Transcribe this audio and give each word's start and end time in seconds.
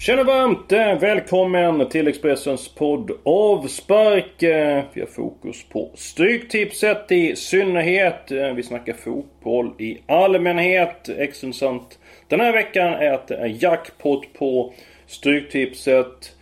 Tjena 0.00 0.24
varmt! 0.24 0.72
Eh, 0.72 0.98
välkommen 0.98 1.88
till 1.88 2.08
Expressens 2.08 2.68
podd 2.68 3.10
Avspark. 3.22 4.42
Eh, 4.42 4.84
vi 4.92 5.00
har 5.00 5.08
fokus 5.08 5.64
på 5.68 5.90
Stryktipset 5.94 7.12
i 7.12 7.36
synnerhet. 7.36 8.30
Eh, 8.30 8.52
vi 8.52 8.62
snackar 8.62 8.92
fotboll 8.92 9.72
i 9.78 9.98
allmänhet. 10.06 11.08
Extrintressant 11.08 11.98
den 12.28 12.40
här 12.40 12.52
veckan 12.52 12.92
är 12.92 13.12
att 13.12 13.28
det 13.28 13.36
är 13.36 13.56
jackpot 13.62 14.32
på 14.32 14.72
Stryktipset. 15.06 16.36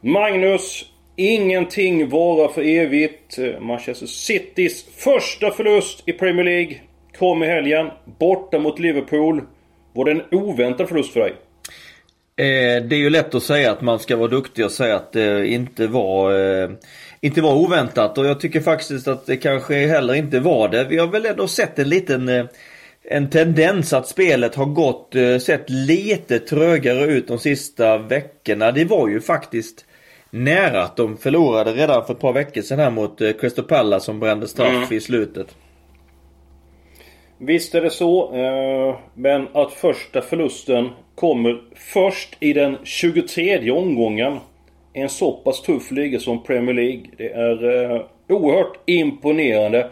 Magnus, 0.00 0.92
ingenting 1.16 2.08
varar 2.08 2.48
för 2.48 2.62
evigt. 2.62 3.38
Manchester 3.60 4.06
Citys 4.06 4.84
första 4.96 5.50
förlust 5.50 6.02
i 6.08 6.12
Premier 6.12 6.44
League 6.44 6.76
kom 7.18 7.42
i 7.42 7.46
helgen. 7.46 7.90
Borta 8.18 8.58
mot 8.58 8.78
Liverpool. 8.78 9.42
Var 9.92 10.04
det 10.04 10.10
en 10.10 10.22
oväntad 10.30 10.88
förlust 10.88 11.12
för 11.12 11.20
dig? 11.20 11.32
Eh, 12.36 12.82
det 12.82 12.96
är 12.96 13.00
ju 13.00 13.10
lätt 13.10 13.34
att 13.34 13.42
säga 13.42 13.72
att 13.72 13.80
man 13.80 13.98
ska 13.98 14.16
vara 14.16 14.28
duktig 14.28 14.64
och 14.64 14.70
säga 14.70 14.96
att 14.96 15.12
det 15.12 15.46
inte 15.46 15.86
var, 15.86 16.32
eh, 16.62 16.70
inte 17.20 17.42
var 17.42 17.54
oväntat 17.54 18.18
och 18.18 18.26
jag 18.26 18.40
tycker 18.40 18.60
faktiskt 18.60 19.08
att 19.08 19.26
det 19.26 19.36
kanske 19.36 19.86
heller 19.86 20.14
inte 20.14 20.40
var 20.40 20.68
det. 20.68 20.84
Vi 20.84 20.98
har 20.98 21.06
väl 21.06 21.26
ändå 21.26 21.48
sett 21.48 21.78
en 21.78 21.88
liten 21.88 22.28
eh, 22.28 22.44
en 23.06 23.30
tendens 23.30 23.92
att 23.92 24.08
spelet 24.08 24.54
har 24.54 24.66
gått, 24.66 25.14
eh, 25.14 25.38
sett 25.38 25.70
lite 25.70 26.38
trögare 26.38 27.04
ut 27.04 27.28
de 27.28 27.38
sista 27.38 27.98
veckorna. 27.98 28.72
Det 28.72 28.84
var 28.84 29.08
ju 29.08 29.20
faktiskt 29.20 29.84
nära 30.30 30.82
att 30.82 30.96
de 30.96 31.16
förlorade 31.16 31.72
redan 31.72 32.06
för 32.06 32.14
ett 32.14 32.20
par 32.20 32.32
veckor 32.32 32.62
sedan 32.62 32.78
här 32.78 32.90
mot 32.90 33.20
eh, 33.20 33.32
Crystal 33.32 33.64
Palace 33.64 34.04
som 34.04 34.20
brände 34.20 34.48
straff 34.48 34.92
i 34.92 35.00
slutet. 35.00 35.46
Visst 37.46 37.74
är 37.74 37.80
det 37.80 37.90
så. 37.90 38.34
Eh, 38.34 38.96
men 39.14 39.48
att 39.52 39.72
första 39.72 40.22
förlusten 40.22 40.88
kommer 41.14 41.60
först 41.74 42.36
i 42.40 42.52
den 42.52 42.76
23 42.84 43.70
omgången. 43.70 44.38
i 44.94 45.00
En 45.00 45.08
så 45.08 45.32
pass 45.32 45.62
tuff 45.62 45.90
liga 45.90 46.18
som 46.18 46.42
Premier 46.42 46.74
League. 46.74 47.02
Det 47.16 47.32
är 47.32 47.84
eh, 47.94 48.02
oerhört 48.28 48.78
imponerande. 48.86 49.90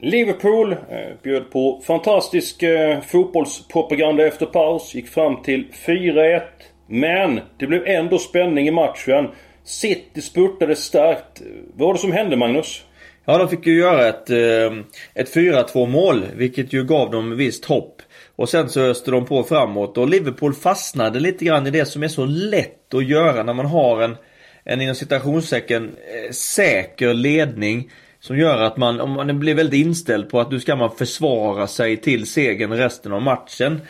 Liverpool 0.00 0.72
eh, 0.72 0.78
bjöd 1.22 1.50
på 1.50 1.80
fantastisk 1.86 2.64
fotbollspropaganda 3.06 4.26
efter 4.26 4.46
paus. 4.46 4.94
Gick 4.94 5.08
fram 5.08 5.42
till 5.42 5.66
4-1. 5.86 6.40
Men 6.86 7.40
det 7.58 7.66
blev 7.66 7.86
ändå 7.86 8.18
spänning 8.18 8.68
i 8.68 8.70
matchen. 8.70 9.28
City 9.62 10.22
spurtade 10.22 10.76
starkt. 10.76 11.42
Vad 11.74 11.86
var 11.86 11.94
det 11.94 12.00
som 12.00 12.12
hände 12.12 12.36
Magnus? 12.36 12.84
Ja, 13.26 13.38
de 13.38 13.48
fick 13.48 13.66
ju 13.66 13.78
göra 13.78 14.08
ett, 14.08 14.30
eh, 14.30 14.78
ett 15.14 15.34
4-2 15.34 15.86
mål, 15.86 16.24
vilket 16.36 16.72
ju 16.72 16.84
gav 16.84 17.10
dem 17.10 17.36
visst 17.36 17.64
hopp. 17.64 18.02
Och 18.36 18.48
sen 18.48 18.68
så 18.68 18.80
öste 18.80 19.10
de 19.10 19.24
på 19.26 19.42
framåt 19.42 19.98
och 19.98 20.08
Liverpool 20.08 20.54
fastnade 20.54 21.20
lite 21.20 21.44
grann 21.44 21.66
i 21.66 21.70
det 21.70 21.86
som 21.86 22.02
är 22.02 22.08
så 22.08 22.24
lätt 22.24 22.94
att 22.94 23.04
göra 23.04 23.42
när 23.42 23.54
man 23.54 23.66
har 23.66 24.02
en, 24.02 24.16
en 24.64 24.80
inom 24.80 24.94
citationstecken, 24.94 25.84
eh, 25.84 26.32
säker 26.32 27.14
ledning. 27.14 27.90
Som 28.20 28.38
gör 28.38 28.62
att 28.62 28.76
man, 28.76 29.00
om 29.00 29.10
man 29.10 29.38
blir 29.38 29.54
väldigt 29.54 29.86
inställd 29.86 30.30
på 30.30 30.40
att 30.40 30.50
nu 30.50 30.60
ska 30.60 30.76
man 30.76 30.96
försvara 30.96 31.66
sig 31.66 31.96
till 31.96 32.26
segern 32.26 32.72
resten 32.72 33.12
av 33.12 33.22
matchen. 33.22 33.80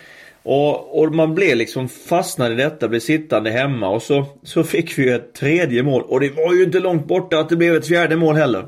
Och, 0.42 1.00
och 1.00 1.14
man 1.14 1.34
blev 1.34 1.56
liksom 1.56 1.88
fastnad 1.88 2.52
i 2.52 2.54
detta, 2.54 2.88
blev 2.88 3.00
sittande 3.00 3.50
hemma 3.50 3.88
och 3.88 4.02
så, 4.02 4.24
så 4.42 4.64
fick 4.64 4.98
vi 4.98 5.10
ett 5.10 5.34
tredje 5.34 5.82
mål. 5.82 6.02
Och 6.02 6.20
det 6.20 6.30
var 6.30 6.54
ju 6.54 6.64
inte 6.64 6.80
långt 6.80 7.06
borta 7.06 7.38
att 7.38 7.48
det 7.48 7.56
blev 7.56 7.76
ett 7.76 7.88
fjärde 7.88 8.16
mål 8.16 8.36
heller. 8.36 8.64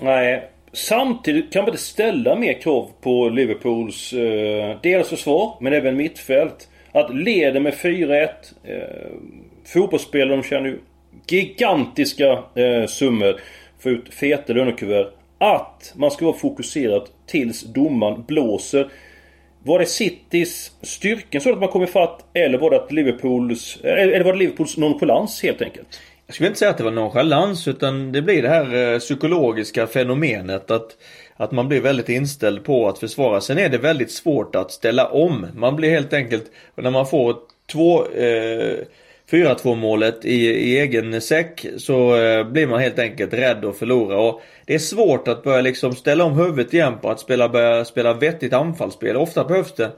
Nej. 0.00 0.48
Samtidigt 0.72 1.52
kan 1.52 1.62
man 1.62 1.68
inte 1.68 1.82
ställa 1.82 2.36
mer 2.36 2.52
krav 2.52 2.90
på 3.00 3.28
Liverpools 3.28 4.12
eh, 4.12 4.76
dels 4.82 5.08
försvar, 5.08 5.56
men 5.60 5.72
även 5.72 5.96
mittfält. 5.96 6.68
Att 6.92 7.14
leda 7.14 7.60
med 7.60 7.74
4-1. 7.74 8.28
Eh, 8.64 8.78
fotbollsspelare 9.64 10.36
de 10.36 10.42
tjänar 10.42 10.66
ju 10.66 10.78
gigantiska 11.28 12.38
eh, 12.54 12.86
summor. 12.86 13.40
Få 13.78 13.90
ut 13.90 14.14
feta 14.14 14.52
lönekuvert. 14.52 15.12
Att 15.38 15.92
man 15.96 16.10
ska 16.10 16.24
vara 16.24 16.36
fokuserad 16.36 17.08
tills 17.26 17.62
domaren 17.62 18.24
blåser. 18.26 18.88
Var 19.62 19.78
det 19.78 19.86
Citys 19.86 20.72
styrken 20.82 21.40
så 21.40 21.52
att 21.52 21.58
man 21.58 21.68
kom 21.68 21.82
ifatt 21.82 22.24
eller 22.34 22.58
var 22.58 22.70
det 22.70 22.76
att 22.76 22.92
Liverpools... 22.92 23.80
Eh, 23.84 23.92
eller 23.92 24.24
var 24.24 24.32
det 24.32 24.38
Liverpools 24.38 24.76
nonchalans 24.76 25.42
helt 25.42 25.62
enkelt? 25.62 26.00
Jag 26.26 26.34
skulle 26.34 26.46
inte 26.46 26.58
säga 26.58 26.70
att 26.70 26.78
det 26.78 26.84
var 26.84 26.90
nonchalans 26.90 27.68
utan 27.68 28.12
det 28.12 28.22
blir 28.22 28.42
det 28.42 28.48
här 28.48 28.92
eh, 28.92 28.98
psykologiska 28.98 29.86
fenomenet 29.86 30.70
att 30.70 30.96
att 31.36 31.52
man 31.52 31.68
blir 31.68 31.80
väldigt 31.80 32.08
inställd 32.08 32.64
på 32.64 32.88
att 32.88 32.98
försvara. 32.98 33.40
Sen 33.40 33.58
är 33.58 33.68
det 33.68 33.78
väldigt 33.78 34.10
svårt 34.10 34.56
att 34.56 34.70
ställa 34.70 35.08
om. 35.08 35.46
Man 35.54 35.76
blir 35.76 35.90
helt 35.90 36.12
enkelt, 36.12 36.50
när 36.74 36.90
man 36.90 37.06
får 37.06 37.36
två 37.72 38.06
eh, 38.06 38.76
4-2 39.30 39.74
målet 39.74 40.24
i, 40.24 40.46
i 40.46 40.78
egen 40.78 41.20
säck 41.20 41.66
så 41.76 42.16
eh, 42.16 42.44
blir 42.44 42.66
man 42.66 42.80
helt 42.80 42.98
enkelt 42.98 43.34
rädd 43.34 43.64
att 43.64 43.78
förlora. 43.78 44.18
Och 44.18 44.42
det 44.64 44.74
är 44.74 44.78
svårt 44.78 45.28
att 45.28 45.42
börja 45.42 45.60
liksom 45.60 45.92
ställa 45.92 46.24
om 46.24 46.32
huvudet 46.32 46.74
igen 46.74 46.98
på 47.02 47.10
att 47.10 47.20
spela, 47.20 47.48
börja 47.48 47.84
spela 47.84 48.14
vettigt 48.14 48.52
anfallsspel. 48.52 49.16
Ofta 49.16 49.44
behövs 49.44 49.74
det 49.74 49.90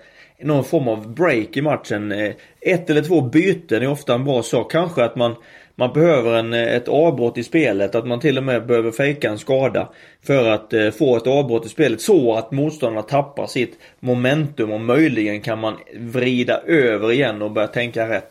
någon 0.43 0.65
form 0.65 0.89
av 0.89 1.15
break 1.15 1.56
i 1.56 1.62
matchen. 1.62 2.12
Eh, 2.12 2.33
ett 2.60 2.91
eller 2.91 3.03
två 3.03 3.21
byten 3.21 3.83
är 3.83 3.89
ofta 3.89 4.15
en 4.15 4.25
bra 4.25 4.43
sak. 4.43 4.72
Kanske 4.72 5.05
att 5.05 5.16
man 5.16 5.34
man 5.78 5.93
behöver 5.93 6.39
en, 6.39 6.53
ett 6.53 6.89
avbrott 6.89 7.39
i 7.39 7.43
spelet, 7.43 7.94
att 7.94 8.06
man 8.06 8.21
till 8.21 8.39
och 8.39 8.44
med 8.44 8.66
behöver 8.66 8.91
fejka 8.91 9.31
en 9.31 9.39
skada. 9.39 9.89
För 10.27 10.50
att 10.50 10.72
eh, 10.72 10.91
få 10.91 11.16
ett 11.16 11.27
avbrott 11.27 11.66
i 11.66 11.69
spelet 11.69 12.00
så 12.00 12.34
att 12.34 12.53
motståndarna 12.53 13.03
tappar 13.03 13.47
sitt 13.47 13.78
momentum 14.00 14.72
och 14.72 14.81
möjligen 14.81 15.41
kan 15.41 15.59
man 15.59 15.77
vrida 15.97 16.61
över 16.61 17.12
igen 17.12 17.43
och 17.43 17.50
börja 17.50 17.69
tänka 17.69 18.09
rätt. 18.09 18.31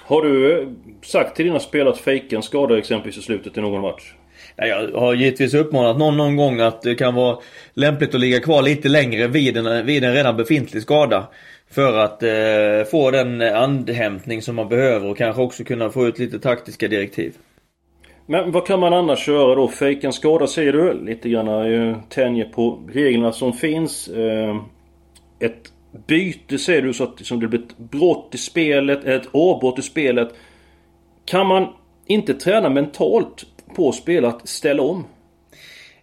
Har 0.00 0.22
du 0.22 0.60
eh, 0.60 0.68
sagt 1.02 1.36
till 1.36 1.44
dina 1.44 1.60
spelare 1.60 1.92
att 1.92 2.00
fejka 2.00 2.36
en 2.36 2.42
skada 2.42 2.78
exempelvis 2.78 3.18
i 3.18 3.22
slutet 3.22 3.58
i 3.58 3.60
någon 3.60 3.82
match? 3.82 4.14
Jag 4.56 4.88
har 5.00 5.14
givetvis 5.14 5.54
uppmanat 5.54 5.98
någon 5.98 6.16
någon 6.16 6.36
gång 6.36 6.60
att 6.60 6.82
det 6.82 6.94
kan 6.94 7.14
vara 7.14 7.38
lämpligt 7.74 8.14
att 8.14 8.20
ligga 8.20 8.40
kvar 8.40 8.62
lite 8.62 8.88
längre 8.88 9.26
vid 9.26 9.56
en, 9.56 9.86
vid 9.86 10.04
en 10.04 10.14
redan 10.14 10.36
befintlig 10.36 10.82
skada. 10.82 11.28
För 11.70 11.98
att 11.98 12.22
eh, 12.22 12.90
få 12.90 13.10
den 13.10 13.40
andhämtning 13.42 14.42
som 14.42 14.56
man 14.56 14.68
behöver 14.68 15.10
och 15.10 15.16
kanske 15.16 15.42
också 15.42 15.64
kunna 15.64 15.90
få 15.90 16.06
ut 16.06 16.18
lite 16.18 16.38
taktiska 16.38 16.88
direktiv. 16.88 17.34
Men 18.26 18.52
vad 18.52 18.66
kan 18.66 18.80
man 18.80 18.92
annars 18.92 19.28
göra 19.28 19.54
då? 19.54 19.68
Fejka 19.68 20.06
en 20.06 20.12
skada 20.12 20.46
säger 20.46 20.72
du 20.72 21.04
lite 21.04 21.28
grann 21.28 22.02
tänjer 22.08 22.44
på 22.44 22.78
reglerna 22.92 23.32
som 23.32 23.52
finns. 23.52 24.08
Eh, 24.08 24.56
ett 25.40 25.72
byte 26.06 26.58
säger 26.58 26.82
du 26.82 26.92
så 26.92 27.04
att 27.04 27.18
liksom, 27.18 27.40
det 27.40 27.48
blir 27.48 27.60
ett 27.60 27.78
brott 27.78 28.30
i 28.32 28.38
spelet, 28.38 29.04
ett 29.04 29.28
avbrott 29.32 29.78
i 29.78 29.82
spelet. 29.82 30.34
Kan 31.24 31.46
man 31.46 31.68
inte 32.06 32.34
träna 32.34 32.68
mentalt 32.70 33.46
på 33.74 33.92
spel 33.92 34.24
att 34.24 34.48
ställa 34.48 34.82
om? 34.82 35.04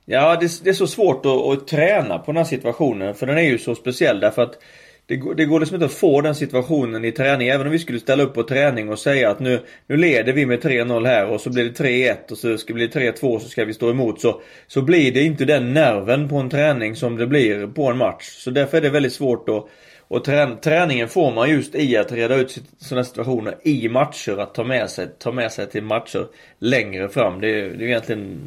Ja, 0.06 0.38
det, 0.40 0.64
det 0.64 0.70
är 0.70 0.74
så 0.74 0.88
svårt 0.88 1.26
att, 1.26 1.32
att 1.32 1.68
träna 1.68 2.18
på 2.20 2.32
den 2.32 2.38
här 2.38 2.44
situationen 2.44 3.16
för 3.16 3.28
den 3.28 3.38
är 3.38 3.42
ju 3.42 3.58
så 3.58 3.76
speciell 3.76 4.20
därför 4.20 4.42
att 4.42 4.58
det, 5.06 5.16
går- 5.16 5.36
det 5.36 5.46
går 5.46 5.60
liksom 5.60 5.76
inte 5.76 5.86
att 5.86 5.92
få 5.94 6.22
den 6.22 6.36
situationen 6.36 7.06
i 7.06 7.12
träning. 7.12 7.48
Även 7.48 7.68
om 7.68 7.72
vi 7.72 7.80
skulle 7.80 8.00
ställa 8.00 8.24
upp 8.24 8.34
på 8.34 8.44
träning 8.44 8.90
och 8.90 9.00
säga 9.00 9.30
att 9.30 9.40
nu, 9.40 9.60
nu 9.88 9.98
leder 9.98 10.34
vi 10.34 10.46
med 10.46 10.64
3-0 10.64 11.06
här 11.08 11.26
och 11.26 11.42
så 11.42 11.50
blir 11.50 11.64
det 11.64 11.84
3-1 11.84 12.32
och 12.32 12.38
så 12.38 12.58
ska 12.58 12.74
det 12.74 12.74
bli 12.74 12.88
3-2 12.88 13.40
så 13.40 13.50
ska 13.50 13.66
vi 13.66 13.74
stå 13.74 13.90
emot. 13.90 14.22
Så, 14.22 14.42
så 14.68 14.82
blir 14.82 15.12
det 15.12 15.22
inte 15.24 15.46
den 15.46 15.74
nerven 15.74 16.30
på 16.30 16.36
en 16.36 16.50
träning 16.50 16.96
som 16.96 17.16
det 17.18 17.28
blir 17.28 17.68
på 17.68 17.88
en 17.88 17.98
match. 17.98 18.24
Så 18.24 18.52
därför 18.52 18.78
är 18.78 18.82
det 18.82 18.90
väldigt 18.90 19.14
svårt 19.14 19.50
att 19.50 19.66
och 20.12 20.24
trän, 20.24 20.58
träningen 20.58 21.08
får 21.08 21.32
man 21.32 21.50
just 21.50 21.76
i 21.76 21.98
att 21.98 22.12
reda 22.12 22.36
ut 22.36 22.58
sådana 22.78 23.04
situationer 23.04 23.56
i 23.64 23.90
matcher. 23.90 24.38
Att 24.38 24.54
ta 24.54 24.64
med 24.64 24.90
sig, 24.90 25.08
ta 25.20 25.32
med 25.32 25.52
sig 25.52 25.70
till 25.70 25.84
matcher 25.84 26.28
längre 26.60 27.10
fram. 27.10 27.42
Det, 27.42 27.48
är- 27.60 27.70
det 27.70 27.84
är 27.86 27.88
egentligen 27.88 28.40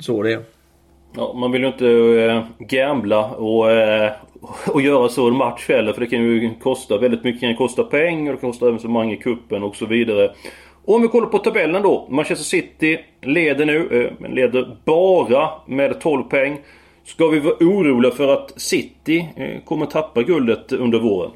så 0.00 0.22
det 0.22 0.32
är. 0.32 0.40
Ja, 1.16 1.32
man 1.32 1.52
vill 1.52 1.62
ju 1.62 1.66
inte 1.68 1.86
äh, 1.88 2.44
gambla 2.66 3.24
och, 3.30 3.70
äh, 3.70 4.12
och 4.68 4.82
göra 4.82 5.08
så 5.08 5.24
i 5.28 5.30
en 5.30 5.36
match 5.36 5.68
heller 5.68 5.92
för 5.92 6.00
det 6.00 6.06
kan 6.06 6.22
ju 6.22 6.50
kosta 6.62 6.98
väldigt 6.98 7.24
mycket. 7.24 7.40
Det 7.40 7.46
kan 7.46 7.56
kosta 7.56 7.82
pengar 7.84 8.32
det 8.32 8.38
kan 8.38 8.50
kosta 8.50 8.68
evenemang 8.68 9.12
i 9.12 9.16
kuppen 9.16 9.62
och 9.62 9.76
så 9.76 9.86
vidare. 9.86 10.32
Om 10.84 11.02
vi 11.02 11.08
kollar 11.08 11.26
på 11.26 11.38
tabellen 11.38 11.82
då. 11.82 12.06
Manchester 12.10 12.44
City 12.44 12.98
leder 13.22 13.66
nu, 13.66 13.88
eh, 14.06 14.12
men 14.18 14.30
leder 14.30 14.76
bara 14.84 15.48
med 15.66 16.00
12 16.00 16.22
poäng. 16.22 16.58
Ska 17.04 17.28
vi 17.28 17.38
vara 17.38 17.54
oroliga 17.54 18.12
för 18.12 18.32
att 18.32 18.60
City 18.60 19.28
eh, 19.36 19.64
kommer 19.64 19.86
tappa 19.86 20.22
guldet 20.22 20.72
under 20.72 20.98
våren? 20.98 21.30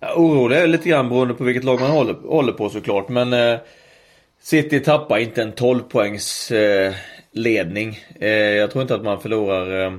Ja, 0.00 0.14
orolig 0.16 0.56
är 0.56 0.66
lite 0.66 0.88
grann 0.88 1.08
beroende 1.08 1.34
på 1.34 1.44
vilket 1.44 1.64
lag 1.64 1.80
man 1.80 1.90
håller, 1.90 2.14
håller 2.14 2.52
på 2.52 2.68
såklart. 2.68 3.08
Men 3.08 3.32
eh, 3.32 3.58
City 4.40 4.80
tappar 4.80 5.18
inte 5.18 5.42
en 5.42 5.52
12 5.52 5.80
poängs 5.80 6.50
eh, 6.50 6.94
ledning. 7.32 7.98
Eh, 8.20 8.28
jag 8.30 8.70
tror 8.70 8.82
inte 8.82 8.94
att 8.94 9.04
man 9.04 9.20
förlorar 9.20 9.86
eh, 9.86 9.92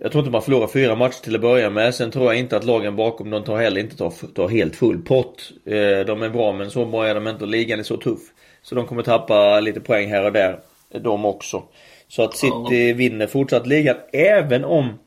jag 0.00 0.12
tror 0.12 0.20
inte 0.20 0.32
man 0.32 0.42
förlorar 0.42 0.66
fyra 0.66 0.94
matcher 0.94 1.22
till 1.22 1.34
att 1.34 1.40
börja 1.40 1.70
med. 1.70 1.94
Sen 1.94 2.10
tror 2.10 2.24
jag 2.26 2.38
inte 2.38 2.56
att 2.56 2.64
lagen 2.64 2.96
bakom 2.96 3.30
de 3.30 3.44
tar 3.44 3.56
heller 3.56 3.80
inte 3.80 3.96
tar, 3.96 4.12
tar 4.34 4.48
helt 4.48 4.76
full 4.76 5.02
pott. 5.02 5.52
Eh, 5.66 6.06
de 6.06 6.22
är 6.22 6.28
bra 6.28 6.52
men 6.52 6.70
så 6.70 6.86
bra 6.86 7.06
är 7.06 7.14
de 7.14 7.28
inte 7.28 7.44
och 7.44 7.50
ligan 7.50 7.78
är 7.78 7.82
så 7.82 7.96
tuff. 7.96 8.20
Så 8.62 8.74
de 8.74 8.86
kommer 8.86 9.02
tappa 9.02 9.60
lite 9.60 9.80
poäng 9.80 10.08
här 10.10 10.24
och 10.24 10.32
där. 10.32 10.60
De 11.00 11.24
också. 11.24 11.62
Så 12.08 12.22
att 12.22 12.36
City 12.36 12.92
vinner 12.92 13.26
fortsatt 13.26 13.66
ligan 13.66 13.96
även 14.12 14.64
om 14.64 14.98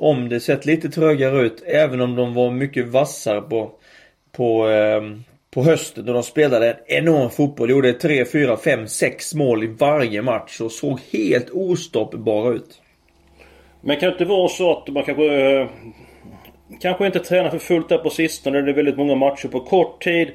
om 0.00 0.28
det 0.28 0.40
sett 0.40 0.66
lite 0.66 0.88
trögare 0.88 1.40
ut, 1.40 1.62
även 1.66 2.00
om 2.00 2.16
de 2.16 2.34
var 2.34 2.50
mycket 2.50 2.88
vassare 2.88 3.40
på, 3.40 3.70
på, 4.32 4.70
eh, 4.70 5.02
på 5.50 5.62
hösten 5.62 6.06
då 6.06 6.12
de 6.12 6.22
spelade 6.22 6.70
en 6.70 6.76
enorm 6.86 7.30
fotboll. 7.30 7.70
Gjorde 7.70 7.92
3, 7.92 8.24
4, 8.24 8.56
5, 8.56 8.88
6 8.88 9.34
mål 9.34 9.64
i 9.64 9.66
varje 9.66 10.22
match 10.22 10.60
och 10.60 10.72
såg 10.72 11.00
helt 11.12 11.50
ostoppbara 11.50 12.54
ut. 12.54 12.82
Men 13.80 13.96
kan 13.96 14.08
det 14.08 14.12
inte 14.12 14.24
vara 14.24 14.48
så 14.48 14.72
att 14.72 14.88
man 14.88 15.04
kanske... 15.04 15.60
Eh, 15.60 15.68
kanske 16.80 17.06
inte 17.06 17.18
tränar 17.18 17.50
för 17.50 17.58
fullt 17.58 17.88
där 17.88 17.98
på 17.98 18.10
sistone. 18.10 18.62
Det 18.62 18.70
är 18.70 18.74
väldigt 18.74 18.96
många 18.96 19.14
matcher 19.14 19.48
på 19.48 19.60
kort 19.60 20.04
tid. 20.04 20.30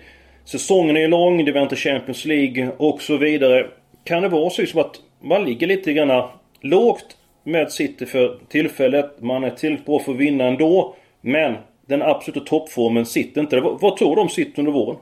Säsongen 0.45 0.97
är 0.97 1.07
lång, 1.07 1.45
det 1.45 1.51
väntar 1.51 1.75
Champions 1.75 2.25
League 2.25 2.71
och 2.77 3.01
så 3.01 3.17
vidare. 3.17 3.67
Kan 4.03 4.21
det 4.21 4.29
vara 4.29 4.49
så 4.49 4.79
att 4.79 4.95
man 5.23 5.45
ligger 5.45 5.67
lite 5.67 5.93
grann 5.93 6.29
lågt 6.61 7.17
med 7.43 7.71
City 7.71 8.05
för 8.05 8.39
tillfället. 8.49 9.21
Man 9.21 9.43
är 9.43 9.49
tillräckligt 9.49 9.85
bra 9.85 9.99
för 9.99 10.11
att 10.11 10.17
vinna 10.17 10.43
ändå. 10.43 10.95
Men 11.21 11.55
den 11.87 12.01
absoluta 12.01 12.45
toppformen 12.45 13.05
sitter 13.05 13.41
inte 13.41 13.59
Vad, 13.59 13.81
vad 13.81 13.97
tror 13.97 14.15
du 14.15 14.21
om 14.21 14.29
City 14.29 14.53
under 14.55 14.71
våren? 14.71 14.97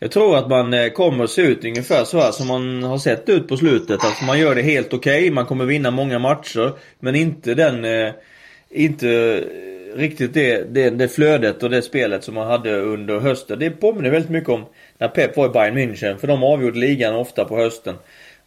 Jag 0.00 0.10
tror 0.10 0.36
att 0.36 0.48
man 0.48 0.74
eh, 0.74 0.88
kommer 0.88 1.24
att 1.24 1.30
se 1.30 1.42
ut 1.42 1.64
ungefär 1.64 2.04
så 2.04 2.18
här 2.18 2.30
som 2.30 2.46
man 2.46 2.82
har 2.82 2.98
sett 2.98 3.28
ut 3.28 3.48
på 3.48 3.56
slutet. 3.56 4.04
Att 4.04 4.26
man 4.26 4.38
gör 4.38 4.54
det 4.54 4.62
helt 4.62 4.94
okej, 4.94 5.20
okay, 5.20 5.30
man 5.30 5.46
kommer 5.46 5.64
vinna 5.64 5.90
många 5.90 6.18
matcher. 6.18 6.72
Men 6.98 7.14
inte 7.14 7.54
den... 7.54 7.84
Eh, 7.84 8.12
inte 8.70 9.44
riktigt 9.94 10.34
det, 10.34 10.74
det, 10.74 10.90
det 10.90 11.08
flödet 11.08 11.62
och 11.62 11.70
det 11.70 11.82
spelet 11.82 12.24
som 12.24 12.34
man 12.34 12.46
hade 12.46 12.80
under 12.80 13.20
hösten. 13.20 13.58
Det 13.58 13.70
påminner 13.70 14.10
väldigt 14.10 14.30
mycket 14.30 14.50
om 14.50 14.64
när 14.98 15.08
Pep 15.08 15.36
var 15.36 15.46
i 15.46 15.48
Bayern 15.48 15.78
München. 15.78 16.16
För 16.16 16.26
de 16.26 16.42
avgjorde 16.42 16.78
ligan 16.78 17.14
ofta 17.14 17.44
på 17.44 17.56
hösten. 17.56 17.94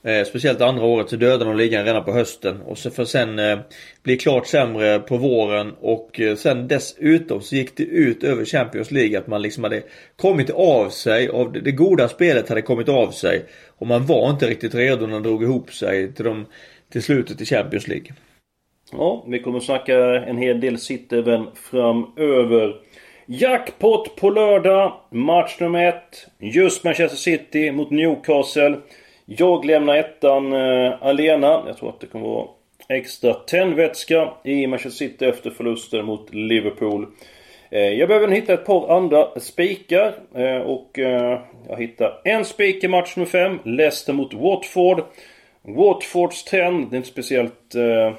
Eh, 0.03 0.25
speciellt 0.25 0.61
andra 0.61 0.85
året 0.85 1.09
så 1.09 1.15
dödade 1.15 1.45
de 1.45 1.57
ligan 1.57 1.85
redan 1.85 2.03
på 2.03 2.11
hösten. 2.11 2.61
Och 2.61 2.77
så 2.77 2.91
för 2.91 3.05
sen 3.05 3.39
eh, 3.39 3.59
bli 4.03 4.17
klart 4.17 4.47
sämre 4.47 4.99
på 4.99 5.17
våren 5.17 5.73
och 5.81 6.19
eh, 6.19 6.35
sen 6.35 6.67
dessutom 6.67 7.41
så 7.41 7.55
gick 7.55 7.77
det 7.77 7.83
ut 7.83 8.23
över 8.23 8.45
Champions 8.45 8.91
League 8.91 9.19
att 9.19 9.27
man 9.27 9.41
liksom 9.41 9.63
hade 9.63 9.83
kommit 10.15 10.49
av 10.49 10.89
sig. 10.89 11.29
Av 11.29 11.51
det, 11.51 11.61
det 11.61 11.71
goda 11.71 12.07
spelet 12.07 12.49
hade 12.49 12.61
kommit 12.61 12.89
av 12.89 13.11
sig. 13.11 13.45
Och 13.77 13.87
man 13.87 14.05
var 14.05 14.29
inte 14.29 14.47
riktigt 14.47 14.75
redo 14.75 15.05
när 15.05 15.13
de 15.13 15.23
drog 15.23 15.43
ihop 15.43 15.73
sig 15.73 16.13
till, 16.13 16.25
de, 16.25 16.45
till 16.91 17.03
slutet 17.03 17.41
i 17.41 17.45
Champions 17.45 17.87
League. 17.87 18.07
Ja, 18.91 19.25
vi 19.27 19.39
kommer 19.39 19.59
snacka 19.59 19.95
en 20.15 20.37
hel 20.37 20.59
del 20.59 20.77
City 20.77 21.17
även 21.17 21.47
framöver. 21.55 22.75
Jackpot 23.25 24.15
på 24.15 24.29
lördag. 24.29 24.93
Match 25.11 25.59
nummer 25.59 25.87
ett. 25.87 26.27
Just 26.39 26.83
Manchester 26.83 27.17
City 27.17 27.71
mot 27.71 27.91
Newcastle. 27.91 28.77
Jag 29.37 29.65
lämnar 29.65 29.95
ettan 29.95 30.53
eh, 30.53 30.93
alena. 31.01 31.63
Jag 31.67 31.77
tror 31.77 31.89
att 31.89 31.99
det 31.99 32.07
kommer 32.07 32.27
vara 32.27 32.47
extra 32.87 33.33
tändvätska 33.33 34.29
i 34.43 34.67
Manchester 34.67 35.05
City 35.07 35.25
efter 35.25 35.49
förlusten 35.49 36.05
mot 36.05 36.33
Liverpool. 36.33 37.07
Eh, 37.69 37.79
jag 37.79 38.07
behöver 38.07 38.27
hitta 38.27 38.53
ett 38.53 38.65
par 38.65 38.97
andra 38.97 39.39
spikar. 39.39 40.13
Eh, 40.35 40.57
och 40.57 40.99
eh, 40.99 41.39
jag 41.69 41.77
hittar 41.77 42.21
en 42.23 42.45
spik 42.45 42.83
i 42.83 42.87
match 42.87 43.15
nummer 43.15 43.29
5. 43.29 43.59
Leicester 43.63 44.13
mot 44.13 44.33
Watford. 44.33 45.03
Watfords 45.61 46.43
trend, 46.43 46.87
det 46.89 46.95
är 46.95 46.97
inte 46.97 47.09
speciellt 47.09 47.75
eh, 47.75 48.13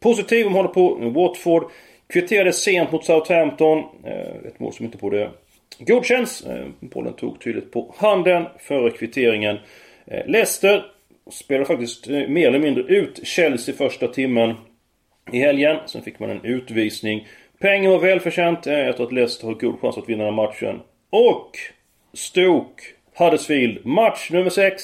positiv 0.00 0.46
om 0.46 0.52
man 0.52 0.64
håller 0.64 0.74
på 0.74 0.94
Watford. 1.20 1.70
Kvitterade 2.06 2.52
sent 2.52 2.92
mot 2.92 3.04
Southampton. 3.04 3.78
Eh, 4.04 4.46
ett 4.46 4.60
mål 4.60 4.72
som 4.72 4.84
inte 4.84 4.98
borde 4.98 5.30
godkänns. 5.78 6.46
Eh, 6.46 6.66
bollen 6.80 7.12
tog 7.12 7.40
tydligt 7.40 7.72
på 7.72 7.94
handen 7.98 8.44
före 8.58 8.90
kvitteringen. 8.90 9.58
Eh, 10.06 10.26
Leicester 10.26 10.84
spelade 11.30 11.66
faktiskt 11.66 12.08
eh, 12.08 12.28
mer 12.28 12.48
eller 12.48 12.58
mindre 12.58 12.82
ut 12.82 13.26
Chelsea 13.26 13.74
första 13.74 14.08
timmen 14.08 14.54
i 15.32 15.38
helgen. 15.38 15.76
Sen 15.86 16.02
fick 16.02 16.18
man 16.18 16.30
en 16.30 16.44
utvisning. 16.44 17.28
Pengar 17.58 17.90
var 17.90 17.98
välförtjänt. 17.98 18.66
Eh, 18.66 18.78
jag 18.78 18.96
tror 18.96 19.06
att 19.06 19.12
Leicester 19.12 19.46
har 19.46 19.54
god 19.54 19.80
chans 19.80 19.98
att 19.98 20.08
vinna 20.08 20.24
den 20.24 20.34
här 20.34 20.46
matchen. 20.46 20.80
Och 21.10 21.50
Stoke 22.12 22.82
Huddersfield. 23.18 23.86
Match 23.86 24.30
nummer 24.30 24.50
6. 24.50 24.82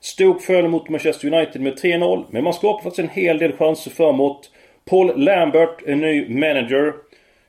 Stoke 0.00 0.44
föll 0.44 0.68
mot 0.68 0.88
Manchester 0.88 1.34
United 1.34 1.62
med 1.62 1.78
3-0. 1.78 2.24
Men 2.30 2.44
man 2.44 2.54
skapar 2.54 2.82
faktiskt 2.82 2.98
en 2.98 3.22
hel 3.22 3.38
del 3.38 3.52
chanser 3.52 3.90
framåt. 3.90 4.50
Paul 4.84 5.24
Lambert, 5.24 5.82
en 5.86 6.00
ny 6.00 6.28
manager. 6.28 6.92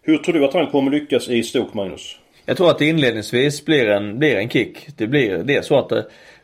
Hur 0.02 0.18
tror 0.18 0.34
du 0.34 0.46
att 0.46 0.54
han 0.54 0.68
kommer 0.68 0.92
lyckas 0.92 1.30
i 1.30 1.44
Stoke, 1.44 1.78
Magnus? 1.78 2.18
Jag 2.46 2.58
tror 2.58 2.70
att 2.70 2.80
det 2.80 2.86
inledningsvis 2.86 3.66
blir 3.66 3.90
en, 3.90 4.20
blir 4.20 4.36
en 4.36 4.50
kick. 4.50 4.88
Det 4.98 5.08
blir 5.08 5.38
det 5.38 5.56
är 5.56 5.62
så 5.62 5.78
att 5.78 5.92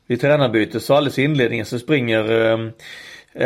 vid 0.07 0.21
tränarbyte 0.21 0.79
så 0.79 0.93
alldeles 0.93 1.19
i 1.19 1.23
inledningen 1.23 1.65
så 1.65 1.79
springer 1.79 2.51
eh, 2.51 2.69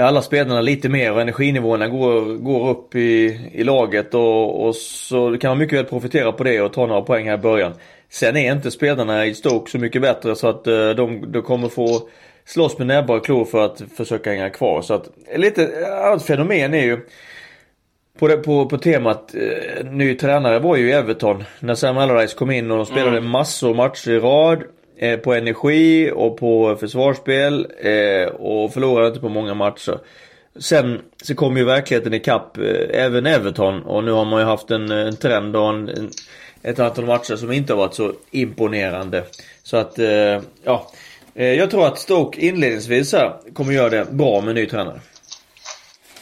alla 0.05 0.21
spelarna 0.21 0.61
lite 0.61 0.89
mer 0.89 1.13
och 1.13 1.21
energinivåerna 1.21 1.87
går, 1.87 2.37
går 2.37 2.69
upp 2.69 2.95
i, 2.95 3.39
i 3.53 3.63
laget 3.63 4.13
och, 4.13 4.67
och 4.67 4.75
så 4.75 5.37
kan 5.37 5.49
man 5.49 5.57
mycket 5.57 5.79
väl 5.79 5.85
profitera 5.85 6.31
på 6.31 6.43
det 6.43 6.61
och 6.61 6.73
ta 6.73 6.85
några 6.85 7.01
poäng 7.01 7.27
här 7.27 7.37
i 7.37 7.41
början. 7.41 7.73
Sen 8.09 8.37
är 8.37 8.51
inte 8.51 8.71
spelarna 8.71 9.25
i 9.25 9.33
Stoke 9.33 9.71
så 9.71 9.77
mycket 9.77 10.01
bättre 10.01 10.35
så 10.35 10.47
att 10.47 10.67
eh, 10.67 10.89
de, 10.89 11.31
de 11.31 11.41
kommer 11.41 11.69
få 11.69 12.09
slåss 12.45 12.77
med 12.77 12.87
näbbar 12.87 13.15
och 13.15 13.25
klor 13.25 13.45
för 13.45 13.65
att 13.65 13.81
försöka 13.97 14.29
hänga 14.29 14.49
kvar. 14.49 14.81
Så 14.81 14.93
att 14.93 15.09
lite, 15.35 15.63
ett 16.15 16.23
fenomen 16.23 16.73
är 16.73 16.83
ju 16.83 16.99
på, 18.19 18.27
det, 18.27 18.37
på, 18.37 18.65
på 18.65 18.77
temat 18.77 19.35
eh, 19.35 19.85
ny 19.85 20.15
tränare 20.15 20.59
var 20.59 20.75
ju 20.75 20.91
Everton. 20.91 21.43
När 21.59 21.75
Sam 21.75 21.97
Allardyce 21.97 22.33
kom 22.33 22.51
in 22.51 22.71
och 22.71 22.77
de 22.77 22.85
spelade 22.85 23.17
mm. 23.17 23.29
massor 23.29 23.73
matcher 23.73 24.11
i 24.11 24.19
rad. 24.19 24.63
Eh, 24.99 25.19
på 25.19 25.33
energi 25.33 26.11
och 26.15 26.37
på 26.37 26.75
försvarsspel 26.79 27.67
eh, 27.79 28.27
och 28.27 28.73
förlorade 28.73 29.07
inte 29.07 29.19
på 29.19 29.29
många 29.29 29.53
matcher. 29.53 29.99
Sen 30.59 31.01
så 31.23 31.35
kom 31.35 31.57
ju 31.57 31.63
verkligheten 31.63 32.13
ikapp 32.13 32.57
eh, 32.57 33.03
även 33.03 33.25
Everton 33.25 33.83
och 33.83 34.03
nu 34.03 34.11
har 34.11 34.25
man 34.25 34.39
ju 34.39 34.45
haft 34.45 34.71
en, 34.71 34.91
eh, 34.91 35.07
en 35.07 35.15
trend 35.15 35.55
och 35.55 35.69
en, 35.69 35.89
en, 35.89 36.09
ett 36.63 36.79
antal 36.79 37.05
matcher 37.05 37.35
som 37.35 37.51
inte 37.51 37.73
har 37.73 37.77
varit 37.77 37.93
så 37.93 38.13
imponerande. 38.31 39.23
Så 39.63 39.77
att, 39.77 39.99
eh, 39.99 40.41
ja. 40.63 40.91
Eh, 41.35 41.53
jag 41.53 41.71
tror 41.71 41.87
att 41.87 41.99
Stoke 41.99 42.41
inledningsvis 42.41 43.13
här 43.13 43.33
kommer 43.53 43.73
göra 43.73 43.89
det 43.89 44.11
bra 44.11 44.41
med 44.41 44.55
ny 44.55 44.65
tränare. 44.65 44.99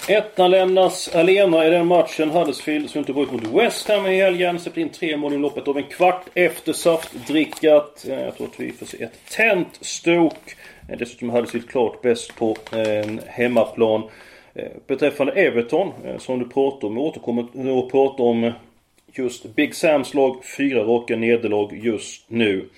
Ettan 0.07 0.51
lämnas 0.51 1.15
alena 1.15 1.67
i 1.67 1.69
den 1.69 1.87
matchen. 1.87 2.29
Huddersfield 2.29 2.89
som 2.89 2.99
inte 2.99 3.13
var 3.13 3.25
mot 3.25 3.43
West 3.43 3.89
Ham 3.89 4.05
i 4.05 4.21
helgen. 4.21 4.59
Släppte 4.59 4.81
in 4.81 4.89
tre 4.89 5.17
mål 5.17 5.33
i 5.33 5.37
loppet 5.37 5.67
av 5.67 5.77
en 5.77 5.83
kvart 5.83 6.25
efter 6.33 6.73
saftdrickat. 6.73 8.05
Eh, 8.09 8.21
jag 8.21 8.37
tror 8.37 8.47
att 8.47 8.59
vi 8.59 8.71
får 8.71 8.85
se 8.85 9.03
ett 9.03 9.19
tänt 9.29 9.77
stok. 9.81 10.55
Eh, 10.89 10.97
dessutom 10.97 11.29
Huddersfield 11.29 11.69
klart 11.69 12.01
bäst 12.01 12.35
på 12.35 12.57
eh, 12.71 13.11
hemmaplan. 13.27 14.03
Beträffande 14.87 15.33
Everton, 15.33 15.91
som 16.19 16.39
du 16.39 16.49
pratar 16.49 16.87
om, 16.87 16.97
jag 16.97 17.05
återkommer 17.05 17.69
och 17.69 17.91
pratar 17.91 18.23
om 18.23 18.51
just 19.13 19.55
Big 19.55 19.75
Sams 19.75 20.13
lag. 20.13 20.45
Fyra 20.57 20.83
raka 20.83 21.15
nederlag 21.15 21.69
just 21.73 22.29
nu. 22.29 22.69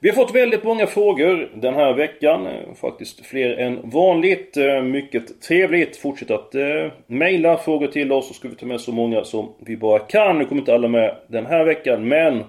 Vi 0.00 0.08
har 0.08 0.16
fått 0.16 0.34
väldigt 0.34 0.64
många 0.64 0.86
frågor 0.86 1.50
den 1.54 1.74
här 1.74 1.92
veckan. 1.92 2.48
Faktiskt 2.80 3.26
fler 3.26 3.56
än 3.56 3.90
vanligt. 3.90 4.56
Eh, 4.56 4.82
mycket 4.82 5.40
trevligt. 5.40 5.96
Fortsätt 5.96 6.30
att 6.30 6.54
eh, 6.54 6.92
mejla 7.06 7.56
frågor 7.56 7.86
till 7.86 8.12
oss 8.12 8.28
så 8.28 8.34
ska 8.34 8.48
vi 8.48 8.54
ta 8.54 8.66
med 8.66 8.80
så 8.80 8.92
många 8.92 9.24
som 9.24 9.52
vi 9.58 9.76
bara 9.76 9.98
kan. 9.98 10.38
Nu 10.38 10.44
kommer 10.44 10.60
inte 10.60 10.74
alla 10.74 10.88
med 10.88 11.16
den 11.26 11.46
här 11.46 11.64
veckan 11.64 12.08
men 12.08 12.44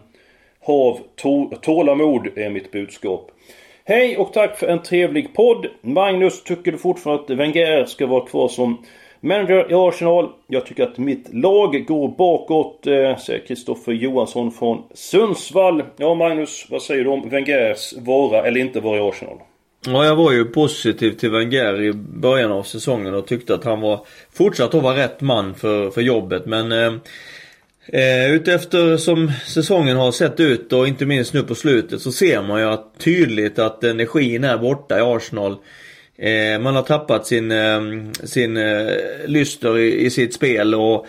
Hav 0.60 1.00
tålamod 1.62 2.38
är 2.38 2.50
mitt 2.50 2.72
budskap. 2.72 3.32
Hej 3.86 4.18
och 4.18 4.34
tack 4.34 4.58
för 4.58 4.68
en 4.68 4.84
trevlig 4.84 5.34
podd. 5.34 5.68
Magnus, 5.82 6.44
tycker 6.44 6.72
du 6.72 6.77
fortfarande 6.77 7.24
att 7.24 7.29
Wenger 7.39 7.86
ska 7.86 8.08
vara 8.08 8.25
kvar 8.25 8.48
som 8.48 8.86
Manager 9.22 9.72
i 9.72 9.74
Arsenal. 9.74 10.30
Jag 10.48 10.66
tycker 10.66 10.84
att 10.84 10.98
mitt 10.98 11.34
lag 11.34 11.86
går 11.88 12.16
bakåt, 12.18 12.88
eh, 12.88 13.18
säger 13.18 13.46
Kristoffer 13.48 13.92
Johansson 13.92 14.52
från 14.52 14.84
Sundsvall. 14.94 15.84
Ja, 15.98 16.16
Magnus, 16.16 16.68
vad 16.70 16.82
säger 16.82 17.04
du 17.04 17.10
om 17.10 17.30
Wengers 17.30 17.94
vara 17.98 18.46
eller 18.46 18.62
inte 18.62 18.80
vara 18.80 18.98
i 18.98 19.02
Arsenal? 19.02 19.38
Ja, 19.86 20.06
jag 20.06 20.16
var 20.16 20.32
ju 20.32 20.46
positiv 20.46 21.12
till 21.12 21.32
Wenger 21.32 21.82
i 21.82 21.94
början 21.94 22.52
av 22.52 22.64
säsongen 22.64 23.14
och 23.14 23.28
tyckte 23.28 23.54
att 23.54 23.64
han 23.64 23.82
var 23.82 24.00
fortsatt 24.34 24.74
att 24.74 24.84
vara 24.84 24.98
rätt 24.98 25.22
man 25.22 25.56
för, 25.56 25.90
för 25.90 26.02
jobbet. 26.02 26.46
Men 26.46 26.72
Eh, 26.72 26.94
eh 28.02 28.32
utefter 28.32 28.98
som 28.98 29.32
säsongen 29.48 29.98
har 29.98 30.12
sett 30.12 30.40
ut 30.40 30.74
och 30.74 30.88
inte 30.88 31.06
minst 31.06 31.34
nu 31.34 31.44
på 31.44 31.56
slutet 31.56 32.02
så 32.02 32.12
ser 32.12 32.42
man 32.42 32.60
ju 32.60 32.68
att 32.68 32.94
tydligt 32.98 33.60
att 33.60 33.84
energin 33.84 34.44
är 34.44 34.58
borta 34.58 35.00
i 35.00 35.02
Arsenal. 35.02 35.58
Eh, 36.22 36.60
man 36.60 36.76
har 36.76 36.84
tappat 36.84 37.28
sin, 37.28 37.52
eh, 37.52 37.82
sin 38.24 38.58
eh, 38.58 38.94
lyster 39.26 39.78
i, 39.78 40.06
i 40.06 40.10
sitt 40.10 40.34
spel 40.34 40.76
och 40.76 41.08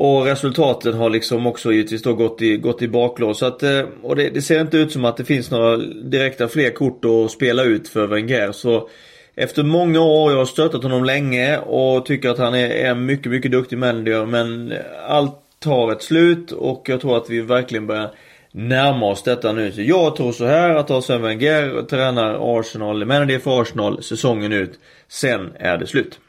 och 0.00 0.24
resultaten 0.24 0.94
har 0.94 1.10
liksom 1.10 1.46
också 1.46 1.72
givetvis 1.72 2.02
då 2.02 2.14
gått 2.14 2.42
i, 2.42 2.56
gått 2.56 2.82
i 2.82 2.88
baklås. 2.88 3.38
Så 3.38 3.46
att, 3.46 3.62
eh, 3.62 3.82
och 4.02 4.16
det, 4.16 4.28
det, 4.28 4.42
ser 4.42 4.60
inte 4.60 4.76
ut 4.76 4.92
som 4.92 5.04
att 5.04 5.16
det 5.16 5.24
finns 5.24 5.50
några 5.50 5.76
direkta 6.02 6.48
fler 6.48 6.70
kort 6.70 7.04
att 7.04 7.30
spela 7.30 7.62
ut 7.62 7.88
för 7.88 8.06
Wenger. 8.06 8.52
Så 8.52 8.88
efter 9.34 9.62
många 9.62 10.00
år, 10.00 10.30
jag 10.30 10.38
har 10.38 10.44
stöttat 10.44 10.82
honom 10.82 11.04
länge 11.04 11.58
och 11.58 12.06
tycker 12.06 12.30
att 12.30 12.38
han 12.38 12.54
är 12.54 12.70
en 12.70 13.06
mycket, 13.06 13.32
mycket 13.32 13.52
duktig 13.52 13.78
manager. 13.78 14.26
Men 14.26 14.74
allt 15.08 15.36
tar 15.58 15.92
ett 15.92 16.02
slut 16.02 16.52
och 16.52 16.82
jag 16.88 17.00
tror 17.00 17.16
att 17.16 17.30
vi 17.30 17.40
verkligen 17.40 17.86
börjar 17.86 18.10
närma 18.58 19.06
oss 19.06 19.22
detta 19.22 19.52
nu. 19.52 19.72
Så 19.72 19.82
jag 19.82 20.16
tror 20.16 20.32
så 20.32 20.46
här 20.46 20.70
att 20.74 20.90
Arsene 20.90 21.18
Wenger 21.18 21.82
tränar 21.82 22.58
Arsenal, 22.58 23.04
manager 23.04 23.38
för 23.38 23.62
Arsenal 23.62 24.02
säsongen 24.02 24.52
ut. 24.52 24.80
Sen 25.08 25.52
är 25.58 25.78
det 25.78 25.86
slut. 25.86 26.20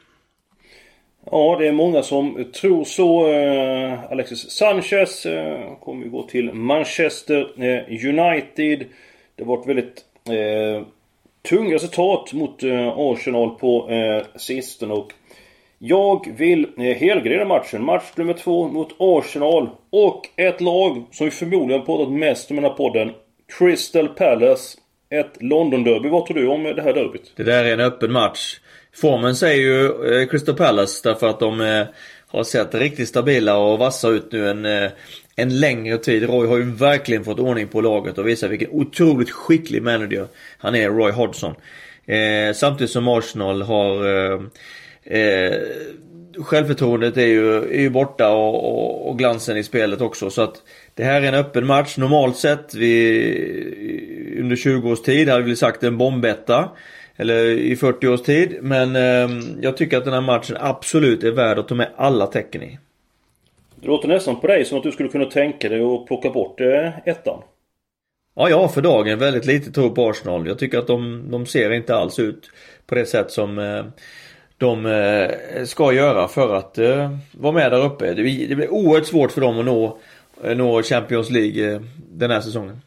Ja, 1.30 1.56
det 1.58 1.68
är 1.68 1.72
många 1.72 2.02
som 2.02 2.44
tror 2.60 2.84
så. 2.84 3.28
Eh, 3.28 4.12
Alexis 4.12 4.50
Sanchez 4.50 5.26
eh, 5.26 5.76
kommer 5.80 6.04
ju 6.04 6.10
gå 6.10 6.22
till 6.22 6.52
Manchester 6.52 7.40
eh, 7.56 8.08
United. 8.08 8.86
Det 9.36 9.44
har 9.44 9.56
varit 9.56 9.66
väldigt 9.66 10.04
eh, 10.28 10.86
tunga 11.48 11.74
resultat 11.74 12.32
mot 12.32 12.62
eh, 12.62 12.88
Arsenal 12.96 13.50
på 13.50 13.90
eh, 13.90 14.38
sistone. 14.38 14.94
Och 14.94 15.12
jag 15.82 16.34
vill 16.36 16.66
eh, 16.76 16.96
helgardera 16.96 17.44
matchen. 17.44 17.84
Match 17.84 18.04
nummer 18.16 18.32
två 18.32 18.68
mot 18.68 18.96
Arsenal. 18.98 19.68
Och 19.90 20.22
ett 20.36 20.60
lag 20.60 21.04
som 21.12 21.24
vi 21.24 21.30
förmodligen 21.30 21.84
pratat 21.84 22.12
mest 22.12 22.50
om 22.50 22.58
i 22.58 22.60
den 22.60 22.70
här 22.70 22.76
podden. 22.76 23.10
Crystal 23.58 24.08
Palace. 24.08 24.78
Ett 25.10 25.42
London-derby. 25.42 26.08
Vad 26.08 26.26
tror 26.26 26.36
du 26.36 26.48
om 26.48 26.62
det 26.62 26.82
här 26.82 26.94
derbyt? 26.94 27.32
Det 27.36 27.42
där 27.42 27.64
är 27.64 27.72
en 27.72 27.80
öppen 27.80 28.12
match. 28.12 28.60
Formen 28.94 29.36
säger 29.36 29.62
ju 29.62 29.86
eh, 30.14 30.28
Crystal 30.28 30.56
Palace 30.56 31.08
därför 31.08 31.28
att 31.28 31.40
de 31.40 31.60
eh, 31.60 31.86
har 32.26 32.44
sett 32.44 32.74
riktigt 32.74 33.08
stabila 33.08 33.58
och 33.58 33.78
vassa 33.78 34.08
ut 34.08 34.32
nu 34.32 34.48
en, 34.48 34.90
en 35.36 35.60
längre 35.60 35.98
tid. 35.98 36.22
Roy 36.22 36.46
har 36.46 36.56
ju 36.56 36.72
verkligen 36.72 37.24
fått 37.24 37.38
ordning 37.38 37.68
på 37.68 37.80
laget 37.80 38.18
och 38.18 38.28
visar 38.28 38.48
vilken 38.48 38.70
otroligt 38.70 39.30
skicklig 39.30 39.82
manager 39.82 40.26
han 40.58 40.74
är, 40.74 40.90
Roy 40.90 41.12
Hodgson. 41.12 41.54
Eh, 42.06 42.54
samtidigt 42.54 42.90
som 42.90 43.08
Arsenal 43.08 43.62
har 43.62 44.08
eh, 44.32 44.40
eh, 45.10 45.58
Självförtroendet 46.38 47.16
är 47.16 47.26
ju, 47.26 47.56
är 47.56 47.80
ju 47.80 47.90
borta 47.90 48.30
och, 48.30 48.54
och, 48.54 49.08
och, 49.08 49.18
glansen 49.18 49.56
i 49.56 49.62
spelet 49.62 50.00
också 50.00 50.30
så 50.30 50.42
att 50.42 50.62
Det 50.94 51.04
här 51.04 51.22
är 51.22 51.28
en 51.28 51.34
öppen 51.34 51.66
match 51.66 51.96
normalt 51.96 52.36
sett. 52.36 52.74
Vi, 52.74 54.36
under 54.40 54.56
20 54.56 54.90
års 54.90 55.02
tid 55.02 55.28
hade 55.28 55.42
vi 55.42 55.56
sagt 55.56 55.82
en 55.82 55.98
bombetta. 55.98 56.68
Eller 57.16 57.44
i 57.44 57.76
40 57.76 58.08
års 58.08 58.22
tid. 58.22 58.58
Men 58.62 58.96
eh, 58.96 59.44
jag 59.60 59.76
tycker 59.76 59.98
att 59.98 60.04
den 60.04 60.14
här 60.14 60.20
matchen 60.20 60.56
absolut 60.60 61.24
är 61.24 61.30
värd 61.30 61.58
att 61.58 61.68
ta 61.68 61.74
med 61.74 61.88
alla 61.96 62.26
tecken 62.26 62.62
i. 62.62 62.78
Det 63.80 63.86
låter 63.86 64.08
nästan 64.08 64.40
på 64.40 64.46
dig 64.46 64.64
som 64.64 64.78
att 64.78 64.84
du 64.84 64.92
skulle 64.92 65.08
kunna 65.08 65.24
tänka 65.24 65.68
dig 65.68 65.82
att 65.82 66.06
plocka 66.06 66.30
bort 66.30 66.60
eh, 66.60 67.08
ettan. 67.08 67.42
Ja, 68.34 68.50
jag 68.50 68.58
har 68.58 68.68
för 68.68 68.82
dagen 68.82 69.18
väldigt 69.18 69.46
lite 69.46 69.72
tro 69.72 69.94
på 69.94 70.08
Arsenal. 70.08 70.46
Jag 70.46 70.58
tycker 70.58 70.78
att 70.78 70.86
de, 70.86 71.30
de 71.30 71.46
ser 71.46 71.70
inte 71.70 71.96
alls 71.96 72.18
ut 72.18 72.50
på 72.86 72.94
det 72.94 73.06
sätt 73.06 73.30
som 73.30 73.58
eh, 73.58 73.84
de 74.60 74.86
eh, 74.86 75.64
ska 75.64 75.92
göra 75.92 76.28
för 76.28 76.54
att 76.54 76.78
eh, 76.78 77.10
vara 77.32 77.52
med 77.52 77.72
där 77.72 77.84
uppe. 77.84 78.06
Det 78.06 78.22
blir, 78.22 78.48
det 78.48 78.56
blir 78.56 78.72
oerhört 78.72 79.06
svårt 79.06 79.32
för 79.32 79.40
dem 79.40 79.58
att 79.58 79.64
nå, 79.64 79.98
eh, 80.44 80.56
nå 80.56 80.82
Champions 80.82 81.30
League 81.30 81.82
den 81.96 82.30
här 82.30 82.40
säsongen. 82.40 82.80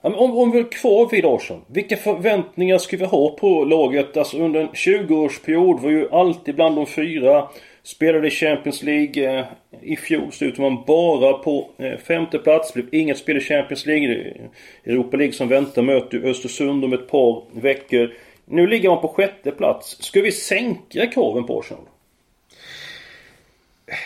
Om, 0.00 0.14
om 0.14 0.50
vi 0.50 0.58
är 0.58 0.72
kvar 0.72 1.08
vid 1.10 1.24
Arsenal. 1.24 1.62
Vilka 1.66 1.96
förväntningar 1.96 2.78
ska 2.78 2.96
vi 2.96 3.04
ha 3.04 3.30
på 3.30 3.64
laget? 3.64 4.16
Alltså 4.16 4.38
under 4.38 4.60
en 4.60 4.68
20-årsperiod 4.68 5.80
var 5.80 5.90
ju 5.90 6.10
alltid 6.10 6.54
bland 6.54 6.76
de 6.76 6.86
fyra. 6.86 7.48
Spelade 7.82 8.26
i 8.26 8.30
Champions 8.30 8.82
League. 8.82 9.38
Eh, 9.38 9.44
I 9.82 9.96
fjol 9.96 10.32
slutade 10.32 10.70
man 10.70 10.84
bara 10.86 11.32
på 11.32 11.70
eh, 11.78 11.98
femte 11.98 12.38
plats. 12.38 12.74
Blev 12.74 12.86
inget 12.92 13.18
spel 13.18 13.36
i 13.36 13.40
Champions 13.40 13.86
League. 13.86 14.34
Europa 14.84 15.16
League 15.16 15.32
som 15.32 15.48
väntar 15.48 15.82
möter 15.82 16.24
Östersund 16.24 16.84
om 16.84 16.92
ett 16.92 17.08
par 17.08 17.42
veckor. 17.60 18.10
Nu 18.44 18.66
ligger 18.66 18.88
man 18.88 19.00
på 19.00 19.08
sjätte 19.08 19.50
plats. 19.50 19.96
Ska 20.00 20.20
vi 20.20 20.32
sänka 20.32 21.06
kraven 21.06 21.46
på 21.46 21.58
Arsenal? 21.58 21.84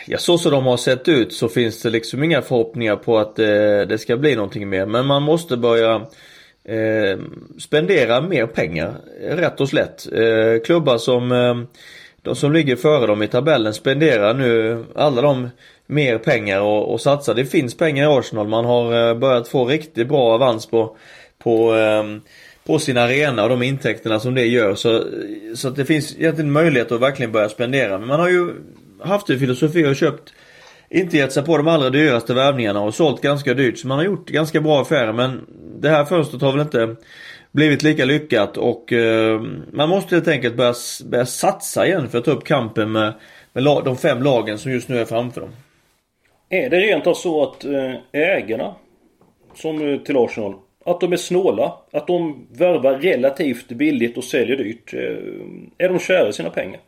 Ja, 0.07 0.17
så 0.17 0.37
som 0.37 0.51
de 0.51 0.65
har 0.65 0.77
sett 0.77 1.07
ut 1.07 1.33
så 1.33 1.49
finns 1.49 1.81
det 1.81 1.89
liksom 1.89 2.23
inga 2.23 2.41
förhoppningar 2.41 2.95
på 2.95 3.17
att 3.17 3.39
eh, 3.39 3.45
det 3.87 4.01
ska 4.01 4.17
bli 4.17 4.35
någonting 4.35 4.69
mer. 4.69 4.85
Men 4.85 5.05
man 5.05 5.23
måste 5.23 5.57
börja 5.57 5.95
eh, 6.63 7.19
spendera 7.59 8.21
mer 8.21 8.45
pengar. 8.47 8.93
Rätt 9.21 9.61
och 9.61 9.69
slätt. 9.69 10.07
Eh, 10.13 10.63
klubbar 10.65 10.97
som 10.97 11.31
eh, 11.31 11.55
de 12.21 12.35
som 12.35 12.51
ligger 12.51 12.75
före 12.75 13.07
dem 13.07 13.23
i 13.23 13.27
tabellen 13.27 13.73
spenderar 13.73 14.33
nu 14.33 14.85
alla 14.95 15.21
de 15.21 15.49
mer 15.85 16.17
pengar 16.17 16.61
och, 16.61 16.93
och 16.93 17.01
satsar. 17.01 17.33
Det 17.33 17.45
finns 17.45 17.77
pengar 17.77 18.03
i 18.03 18.17
Arsenal. 18.19 18.47
Man 18.47 18.65
har 18.65 19.09
eh, 19.09 19.15
börjat 19.15 19.47
få 19.47 19.65
riktigt 19.65 20.07
bra 20.07 20.33
avans 20.33 20.65
på, 20.65 20.97
på 21.43 21.75
eh, 21.75 22.03
på 22.69 22.79
sin 22.79 22.97
arena 22.97 23.43
och 23.43 23.49
de 23.49 23.63
intäkterna 23.63 24.19
som 24.19 24.35
det 24.35 24.45
gör. 24.45 24.75
Så, 24.75 25.03
så 25.55 25.67
att 25.67 25.75
det 25.75 25.85
finns 25.85 26.15
egentligen 26.17 26.51
möjlighet 26.51 26.91
att 26.91 27.01
verkligen 27.01 27.31
börja 27.31 27.49
spendera. 27.49 27.97
Men 27.97 28.07
man 28.07 28.19
har 28.19 28.29
ju 28.29 28.53
haft 28.99 29.29
en 29.29 29.39
filosofi 29.39 29.85
och 29.85 29.95
köpt 29.95 30.33
inte 30.89 31.17
gett 31.17 31.33
sig 31.33 31.43
på 31.43 31.57
de 31.57 31.67
allra 31.67 31.89
dyraste 31.89 32.33
värvningarna 32.33 32.81
och 32.81 32.93
sålt 32.95 33.21
ganska 33.21 33.53
dyrt. 33.53 33.77
Så 33.77 33.87
man 33.87 33.97
har 33.97 34.05
gjort 34.05 34.29
ganska 34.29 34.61
bra 34.61 34.81
affärer 34.81 35.13
men 35.13 35.45
det 35.79 35.89
här 35.89 36.05
fönstret 36.05 36.41
har 36.41 36.51
väl 36.51 36.61
inte 36.61 36.95
blivit 37.51 37.83
lika 37.83 38.05
lyckat 38.05 38.57
och 38.57 38.93
eh, 38.93 39.41
man 39.71 39.89
måste 39.89 40.15
helt 40.15 40.27
enkelt 40.27 40.55
börja, 40.55 40.73
börja 41.05 41.25
satsa 41.25 41.87
igen 41.87 42.09
för 42.09 42.17
att 42.17 42.25
ta 42.25 42.31
upp 42.31 42.45
kampen 42.45 42.91
med, 42.91 43.13
med 43.53 43.63
de 43.63 43.97
fem 43.97 44.23
lagen 44.23 44.57
som 44.57 44.71
just 44.71 44.89
nu 44.89 44.99
är 44.99 45.05
framför 45.05 45.41
dem. 45.41 45.51
Är 46.49 46.69
det 46.69 46.79
rent 46.79 47.07
av 47.07 47.13
så 47.13 47.43
att 47.43 47.65
eh, 47.65 47.93
ägarna 48.11 48.75
som 49.55 49.99
till 50.05 50.17
Arsenal 50.17 50.53
att 50.91 51.01
de 51.01 51.13
är 51.13 51.17
snåla. 51.17 51.73
Att 51.91 52.07
de 52.07 52.47
värvar 52.51 52.93
relativt 52.93 53.67
billigt 53.67 54.17
och 54.17 54.23
säljer 54.23 54.57
dyrt. 54.57 54.93
Eh, 54.93 55.85
är 55.85 55.89
de 55.89 55.99
kära 55.99 56.29
i 56.29 56.33
sina 56.33 56.49
pengar? 56.49 56.79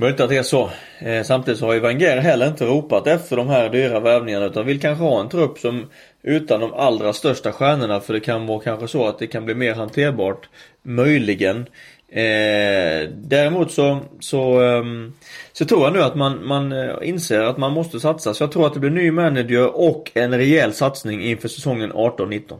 Möjligt 0.00 0.20
att 0.20 0.28
det 0.28 0.36
är 0.36 0.42
så. 0.42 0.70
Eh, 0.98 1.22
samtidigt 1.22 1.60
så 1.60 1.66
har 1.66 1.74
ju 1.74 1.80
Wenger 1.80 2.16
heller 2.16 2.48
inte 2.48 2.64
ropat 2.64 3.06
efter 3.06 3.36
de 3.36 3.48
här 3.48 3.68
dyra 3.68 4.00
värvningarna 4.00 4.46
utan 4.46 4.66
vill 4.66 4.80
kanske 4.80 5.04
ha 5.04 5.20
en 5.20 5.28
trupp 5.28 5.58
som 5.58 5.90
utan 6.22 6.60
de 6.60 6.72
allra 6.72 7.12
största 7.12 7.52
stjärnorna 7.52 8.00
för 8.00 8.12
det 8.14 8.20
kan 8.20 8.46
vara 8.46 8.60
kanske 8.60 8.88
så 8.88 9.06
att 9.06 9.18
det 9.18 9.26
kan 9.26 9.44
bli 9.44 9.54
mer 9.54 9.74
hanterbart. 9.74 10.48
Möjligen. 10.82 11.66
Eh, 12.10 13.08
däremot 13.10 13.72
så, 13.72 13.98
så, 14.20 14.60
um, 14.60 15.14
så 15.52 15.64
tror 15.64 15.82
jag 15.82 15.92
nu 15.92 16.02
att 16.02 16.14
man, 16.14 16.46
man 16.46 16.72
uh, 16.72 17.08
inser 17.08 17.40
att 17.40 17.58
man 17.58 17.72
måste 17.72 18.00
satsa. 18.00 18.34
Så 18.34 18.42
jag 18.42 18.52
tror 18.52 18.66
att 18.66 18.74
det 18.74 18.80
blir 18.80 18.90
ny 18.90 19.10
manager 19.10 19.76
och 19.76 20.10
en 20.14 20.38
rejäl 20.38 20.72
satsning 20.72 21.22
inför 21.22 21.48
säsongen 21.48 21.92
18-19. 21.92 22.54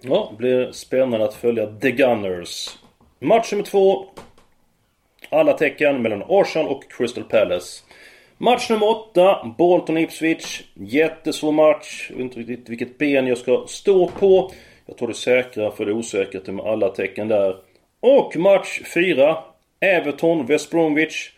Ja, 0.00 0.28
det 0.30 0.36
blir 0.36 0.72
spännande 0.72 1.24
att 1.24 1.34
följa 1.34 1.66
The 1.66 1.90
Gunners. 1.90 2.78
Match 3.20 3.52
nummer 3.52 3.64
två. 3.64 4.06
Alla 5.30 5.52
tecken 5.52 6.02
mellan 6.02 6.22
Arsenal 6.28 6.68
och 6.68 6.90
Crystal 6.90 7.24
Palace. 7.24 7.82
Match 8.38 8.70
nummer 8.70 8.88
8, 8.88 9.54
Bolton-Ipswich. 9.58 10.62
Jättesvår 10.74 11.52
match. 11.52 12.06
Jag 12.10 12.16
vet 12.16 12.24
inte 12.24 12.40
riktigt 12.40 12.68
vilket 12.68 12.98
ben 12.98 13.26
jag 13.26 13.38
ska 13.38 13.64
stå 13.68 14.08
på. 14.08 14.52
Jag 14.86 14.96
tar 14.96 15.06
det 15.06 15.14
säkra 15.14 15.70
för 15.70 15.84
det 15.84 15.92
osäkra 15.92 16.52
med 16.52 16.66
alla 16.66 16.88
tecken 16.88 17.28
där. 17.28 17.56
Och 18.08 18.36
match 18.36 18.80
4. 18.94 19.38
Everton, 19.80 20.46
West 20.46 20.70
Bromwich. 20.70 21.30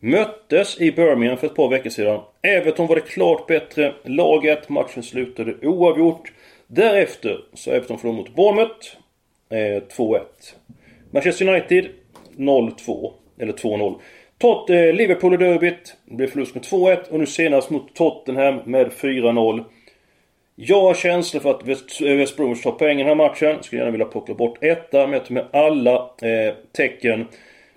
Möttes 0.00 0.80
i 0.80 0.92
Birmingham 0.92 1.38
för 1.38 1.46
ett 1.46 1.54
par 1.54 1.68
veckor 1.68 1.90
sedan. 1.90 2.20
Everton 2.42 2.86
var 2.86 2.94
det 2.94 3.00
klart 3.00 3.46
bättre 3.46 3.94
laget. 4.04 4.68
Matchen 4.68 5.02
slutade 5.02 5.54
oavgjort. 5.62 6.32
Därefter 6.66 7.40
så 7.54 7.70
Everton 7.70 7.98
förlorade 7.98 8.22
mot 8.22 8.34
Bournemouth. 8.34 8.86
Eh, 9.50 9.82
2-1. 9.96 10.20
Manchester 11.10 11.48
United 11.48 11.88
0-2. 12.36 13.12
Eller 13.38 13.52
2-0. 13.52 14.00
Tot, 14.38 14.70
eh, 14.70 14.92
Liverpool 14.92 15.34
i 15.34 15.36
derbyt. 15.36 15.96
Det 16.04 16.14
blev 16.14 16.26
förlust 16.26 16.54
med 16.54 16.64
2-1 16.64 17.08
och 17.10 17.18
nu 17.18 17.26
senast 17.26 17.70
mot 17.70 17.94
Tottenham 17.94 18.60
med 18.64 18.92
4-0. 18.92 19.64
Jag 20.56 20.80
har 20.80 20.94
känslor 20.94 21.40
för 21.40 21.50
att 21.50 21.66
West, 21.66 22.00
West 22.00 22.36
Bromwich 22.36 22.62
tar 22.62 22.72
poäng 22.72 23.00
i 23.00 23.02
den 23.04 23.08
här 23.08 23.14
matchen. 23.14 23.62
Skulle 23.62 23.80
gärna 23.80 23.90
vilja 23.90 24.06
plocka 24.06 24.34
bort 24.34 24.58
etta, 24.60 25.06
men 25.06 25.12
jag 25.12 25.26
tar 25.26 25.34
med 25.34 25.46
alla 25.52 25.94
eh, 26.22 26.54
tecken. 26.76 27.26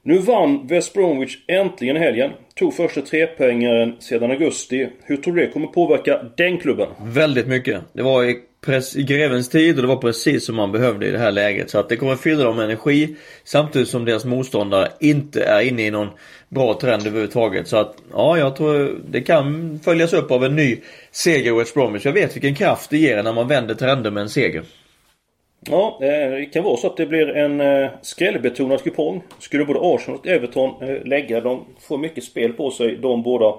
Nu 0.01 0.17
vann 0.17 0.67
West 0.67 0.93
Bromwich 0.93 1.38
äntligen 1.48 1.96
helgen. 1.96 2.31
Tog 2.55 2.74
första 2.74 3.01
trepoängaren 3.01 3.96
sedan 4.00 4.31
augusti. 4.31 4.89
Hur 5.03 5.17
tror 5.17 5.36
du 5.36 5.46
det 5.46 5.51
kommer 5.51 5.67
påverka 5.67 6.22
den 6.38 6.57
klubben? 6.57 6.88
Väldigt 7.01 7.48
mycket. 7.48 7.81
Det 7.93 8.01
var 8.01 8.24
i 8.24 8.39
grevens 8.95 9.50
tid 9.50 9.75
och 9.75 9.81
det 9.81 9.88
var 9.88 9.95
precis 9.95 10.45
som 10.45 10.55
man 10.55 10.71
behövde 10.71 11.07
i 11.07 11.12
det 11.12 11.17
här 11.17 11.31
läget. 11.31 11.69
Så 11.69 11.79
att 11.79 11.89
det 11.89 11.95
kommer 11.95 12.15
fylla 12.15 12.43
dem 12.43 12.55
med 12.55 12.65
energi 12.65 13.15
samtidigt 13.43 13.88
som 13.88 14.05
deras 14.05 14.25
motståndare 14.25 14.88
inte 15.00 15.43
är 15.43 15.62
inne 15.62 15.86
i 15.86 15.91
någon 15.91 16.09
bra 16.50 16.74
trend 16.74 17.07
överhuvudtaget. 17.07 17.67
Så 17.67 17.77
att 17.77 17.95
ja, 18.13 18.38
jag 18.38 18.55
tror 18.55 19.00
det 19.09 19.21
kan 19.21 19.79
följas 19.83 20.13
upp 20.13 20.31
av 20.31 20.45
en 20.45 20.55
ny 20.55 20.77
seger 21.12 21.53
West 21.53 21.74
Bromwich. 21.74 22.05
Jag 22.05 22.13
vet 22.13 22.36
vilken 22.36 22.55
kraft 22.55 22.89
det 22.89 22.97
ger 22.97 23.24
när 23.24 23.33
man 23.33 23.47
vänder 23.47 23.75
trender 23.75 24.12
med 24.12 24.21
en 24.21 24.29
seger. 24.29 24.63
Ja, 25.69 26.00
eh, 26.01 26.31
det 26.31 26.45
kan 26.45 26.63
vara 26.63 26.77
så 26.77 26.88
att 26.88 26.97
det 26.97 27.05
blir 27.05 27.29
en 27.29 27.62
eh, 27.62 27.89
skrällbetonad 28.01 28.83
kupong. 28.83 29.24
Skulle 29.39 29.65
både 29.65 29.79
Arsenal 29.81 30.19
och 30.19 30.27
Everton 30.27 30.89
eh, 30.89 31.05
lägga, 31.05 31.41
de 31.41 31.65
får 31.79 31.97
mycket 31.97 32.24
spel 32.24 32.53
på 32.53 32.71
sig, 32.71 32.95
de 32.95 33.24
båda 33.24 33.55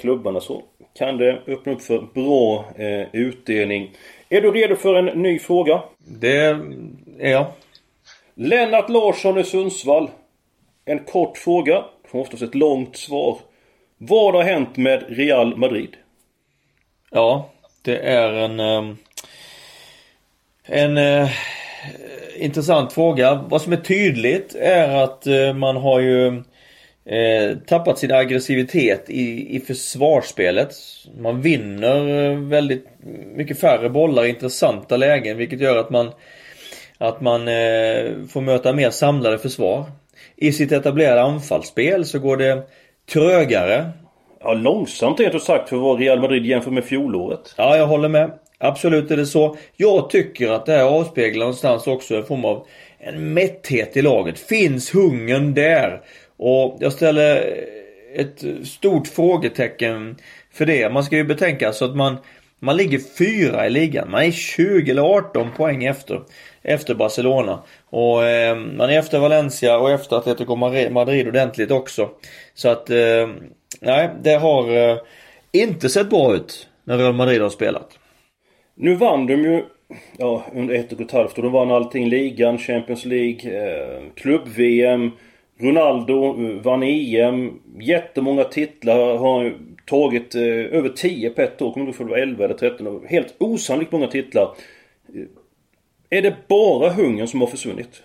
klubbarna, 0.00 0.40
så 0.40 0.62
kan 0.98 1.16
det 1.16 1.38
öppna 1.46 1.72
upp 1.72 1.82
för 1.82 2.06
bra 2.14 2.64
utdelning. 3.12 3.90
Är 4.28 4.40
du 4.40 4.50
redo 4.50 4.76
för 4.76 4.94
en 4.94 5.22
ny 5.22 5.38
fråga? 5.38 5.82
Det 5.98 6.36
är 7.18 7.30
jag. 7.30 7.46
Lennart 8.34 8.88
Larsson 8.88 9.38
i 9.38 9.44
Sundsvall. 9.44 10.10
En 10.84 10.98
kort 10.98 11.38
fråga, 11.38 11.84
får 12.08 12.18
oftast 12.18 12.42
ett 12.42 12.54
långt 12.54 12.96
svar. 12.96 13.38
Vad 13.98 14.34
har 14.34 14.42
hänt 14.42 14.76
med 14.76 15.04
Real 15.08 15.56
Madrid? 15.56 15.96
Ja, 17.10 17.50
det 17.82 17.98
är 17.98 18.32
en... 18.32 18.60
Um 18.60 18.98
en 20.66 20.98
eh, 20.98 21.30
intressant 22.36 22.92
fråga. 22.92 23.44
Vad 23.48 23.62
som 23.62 23.72
är 23.72 23.76
tydligt 23.76 24.54
är 24.54 24.88
att 24.88 25.26
eh, 25.26 25.52
man 25.54 25.76
har 25.76 26.00
ju 26.00 26.42
eh, 27.06 27.58
tappat 27.66 27.98
sin 27.98 28.12
aggressivitet 28.12 29.10
i, 29.10 29.56
i 29.56 29.60
försvarsspelet. 29.60 30.74
Man 31.18 31.40
vinner 31.40 32.30
eh, 32.30 32.38
väldigt 32.38 32.86
mycket 33.34 33.60
färre 33.60 33.90
bollar 33.90 34.24
i 34.24 34.28
intressanta 34.28 34.96
lägen 34.96 35.36
vilket 35.36 35.60
gör 35.60 35.76
att 35.76 35.90
man 35.90 36.10
att 36.98 37.20
man 37.20 37.48
eh, 37.48 38.26
får 38.28 38.40
möta 38.40 38.72
mer 38.72 38.90
samlade 38.90 39.38
försvar. 39.38 39.84
I 40.36 40.52
sitt 40.52 40.72
etablerade 40.72 41.22
anfallsspel 41.22 42.04
så 42.04 42.18
går 42.18 42.36
det 42.36 42.62
trögare. 43.12 43.90
Ja, 44.40 44.52
långsamt 44.52 45.20
rent 45.20 45.34
ut 45.34 45.42
sagt 45.42 45.68
för 45.68 45.76
vara 45.76 45.98
Real 45.98 46.20
Madrid 46.20 46.46
jämfört 46.46 46.72
med 46.72 46.84
fjolåret. 46.84 47.54
Ja, 47.56 47.76
jag 47.76 47.86
håller 47.86 48.08
med. 48.08 48.30
Absolut 48.58 49.10
är 49.10 49.16
det 49.16 49.26
så. 49.26 49.56
Jag 49.76 50.10
tycker 50.10 50.50
att 50.50 50.66
det 50.66 50.72
här 50.72 50.82
avspeglar 50.82 51.40
någonstans 51.40 51.86
också 51.86 52.16
en 52.16 52.24
form 52.24 52.44
av 52.44 52.66
en 52.98 53.34
mätthet 53.34 53.96
i 53.96 54.02
laget. 54.02 54.38
Finns 54.38 54.94
hungern 54.94 55.54
där? 55.54 56.02
Och 56.36 56.76
jag 56.80 56.92
ställer 56.92 57.54
ett 58.14 58.44
stort 58.64 59.06
frågetecken 59.08 60.16
för 60.52 60.66
det. 60.66 60.92
Man 60.92 61.04
ska 61.04 61.16
ju 61.16 61.24
betänka 61.24 61.72
så 61.72 61.84
att 61.84 61.96
man 61.96 62.16
man 62.64 62.76
ligger 62.76 62.98
fyra 63.18 63.66
i 63.66 63.70
ligan. 63.70 64.10
Man 64.10 64.22
är 64.22 64.30
20 64.30 64.90
eller 64.90 65.02
18 65.02 65.48
poäng 65.56 65.84
efter. 65.84 66.22
Efter 66.62 66.94
Barcelona. 66.94 67.62
Och 67.90 68.24
eh, 68.24 68.56
man 68.56 68.90
är 68.90 68.98
efter 68.98 69.18
Valencia 69.18 69.78
och 69.78 69.90
efter 69.90 70.16
Atletico 70.16 70.56
Madrid 70.90 71.28
ordentligt 71.28 71.70
också. 71.70 72.10
Så 72.54 72.68
att, 72.68 72.90
eh, 72.90 73.28
nej, 73.80 74.10
det 74.22 74.34
har 74.34 74.90
eh, 74.90 74.98
inte 75.52 75.88
sett 75.88 76.10
bra 76.10 76.34
ut 76.34 76.68
när 76.84 76.98
Real 76.98 77.12
Madrid 77.14 77.42
har 77.42 77.50
spelat. 77.50 77.98
Nu 78.74 78.94
vann 78.94 79.26
de 79.26 79.34
ju 79.34 79.64
ja, 80.18 80.44
under 80.54 80.74
ett 80.74 80.92
och 80.92 81.00
ett 81.00 81.12
halvt 81.12 81.38
år. 81.38 81.42
De 81.42 81.52
vann 81.52 81.70
allting. 81.70 82.08
Ligan, 82.08 82.58
Champions 82.58 83.04
League, 83.04 83.68
eh, 83.68 84.02
klubb-VM. 84.14 85.10
Ronaldo 85.58 86.36
vann 86.62 86.82
EM. 86.82 87.60
Jättemånga 87.80 88.44
titlar. 88.44 89.16
Har 89.18 89.54
tagit 89.86 90.34
eh, 90.34 90.42
över 90.42 90.88
10 90.88 91.30
på 91.30 91.42
ett 91.42 91.62
år. 91.62 91.72
Kommer 91.72 91.86
inte 91.86 92.02
ihåg 92.02 92.08
det 92.08 92.12
var 92.12 92.18
11 92.18 92.44
eller 92.44 92.54
13. 92.54 93.06
Helt 93.06 93.34
osannolikt 93.38 93.92
många 93.92 94.06
titlar. 94.06 94.54
Eh, 95.14 96.18
är 96.18 96.22
det 96.22 96.36
bara 96.48 96.90
hungern 96.90 97.26
som 97.26 97.40
har 97.40 97.48
försvunnit? 97.48 98.02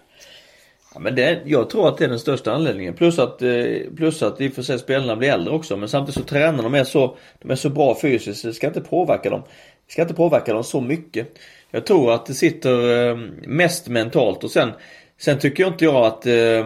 Ja, 0.94 1.00
men 1.00 1.16
det, 1.16 1.40
jag 1.46 1.70
tror 1.70 1.88
att 1.88 1.98
det 1.98 2.06
är 2.06 2.10
den 2.10 2.20
största 2.20 2.52
anledningen. 2.52 2.94
Plus 2.94 3.20
att, 3.20 3.42
eh, 3.42 3.64
plus 3.98 4.24
att 4.24 4.42
i 4.42 4.50
och 4.50 4.54
för 4.54 4.62
sig 4.62 4.80
spelarna 4.80 5.16
blir 5.16 5.30
äldre 5.30 5.54
också. 5.54 5.78
Men 5.78 5.90
samtidigt 5.90 6.16
så 6.16 6.24
tränar 6.24 6.64
de 6.64 6.74
är 6.74 6.84
så, 6.84 7.18
de 7.40 7.52
är 7.52 7.56
så 7.56 7.70
bra 7.70 7.98
fysiskt. 8.02 8.44
Det 8.44 8.54
ska 8.54 8.68
inte 8.68 8.82
påverka 8.82 9.30
dem. 9.30 9.42
Det 9.86 9.92
ska 9.92 10.02
inte 10.02 10.14
påverka 10.14 10.54
dem 10.54 10.64
så 10.64 10.82
mycket. 10.82 11.40
Jag 11.72 11.86
tror 11.86 12.14
att 12.14 12.26
det 12.26 12.34
sitter 12.34 13.10
eh, 13.10 13.18
mest 13.48 13.88
mentalt 13.88 14.44
och 14.44 14.52
sen 14.52 14.72
Sen 15.20 15.40
tycker 15.40 15.64
jag 15.64 15.74
inte 15.74 15.86
jag 15.86 16.06
att, 16.06 16.26
eh, 16.26 16.66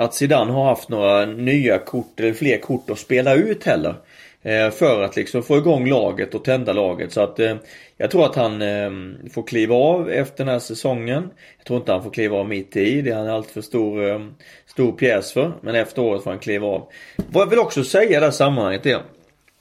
att 0.00 0.14
Zidane 0.14 0.52
har 0.52 0.64
haft 0.64 0.88
några 0.88 1.26
nya 1.26 1.78
kort 1.78 2.20
eller 2.20 2.32
fler 2.32 2.58
kort 2.58 2.90
att 2.90 2.98
spela 2.98 3.34
ut 3.34 3.64
heller. 3.64 3.94
Eh, 4.42 4.70
för 4.70 5.02
att 5.02 5.16
liksom 5.16 5.42
få 5.42 5.56
igång 5.56 5.88
laget 5.88 6.34
och 6.34 6.44
tända 6.44 6.72
laget. 6.72 7.12
Så 7.12 7.20
att 7.20 7.40
eh, 7.40 7.56
jag 7.96 8.10
tror 8.10 8.24
att 8.24 8.34
han 8.34 8.62
eh, 8.62 8.90
får 9.32 9.46
kliva 9.46 9.74
av 9.74 10.10
efter 10.10 10.44
den 10.44 10.52
här 10.52 10.58
säsongen. 10.58 11.30
Jag 11.58 11.66
tror 11.66 11.78
inte 11.78 11.92
han 11.92 12.02
får 12.02 12.10
kliva 12.10 12.36
av 12.36 12.48
mitt 12.48 12.76
i. 12.76 13.02
Det 13.02 13.10
är 13.10 13.14
han 13.14 13.28
alltför 13.28 13.60
stor, 13.60 14.08
eh, 14.10 14.20
stor 14.66 14.92
pjäs 14.92 15.32
för. 15.32 15.52
Men 15.60 15.74
efter 15.74 16.02
året 16.02 16.22
får 16.22 16.30
han 16.30 16.40
kliva 16.40 16.66
av. 16.66 16.88
Vad 17.16 17.42
jag 17.42 17.50
vill 17.50 17.58
också 17.58 17.84
säga 17.84 18.10
i 18.10 18.20
det 18.20 18.24
här 18.24 18.30
sammanhanget 18.30 18.86
är. 18.86 19.02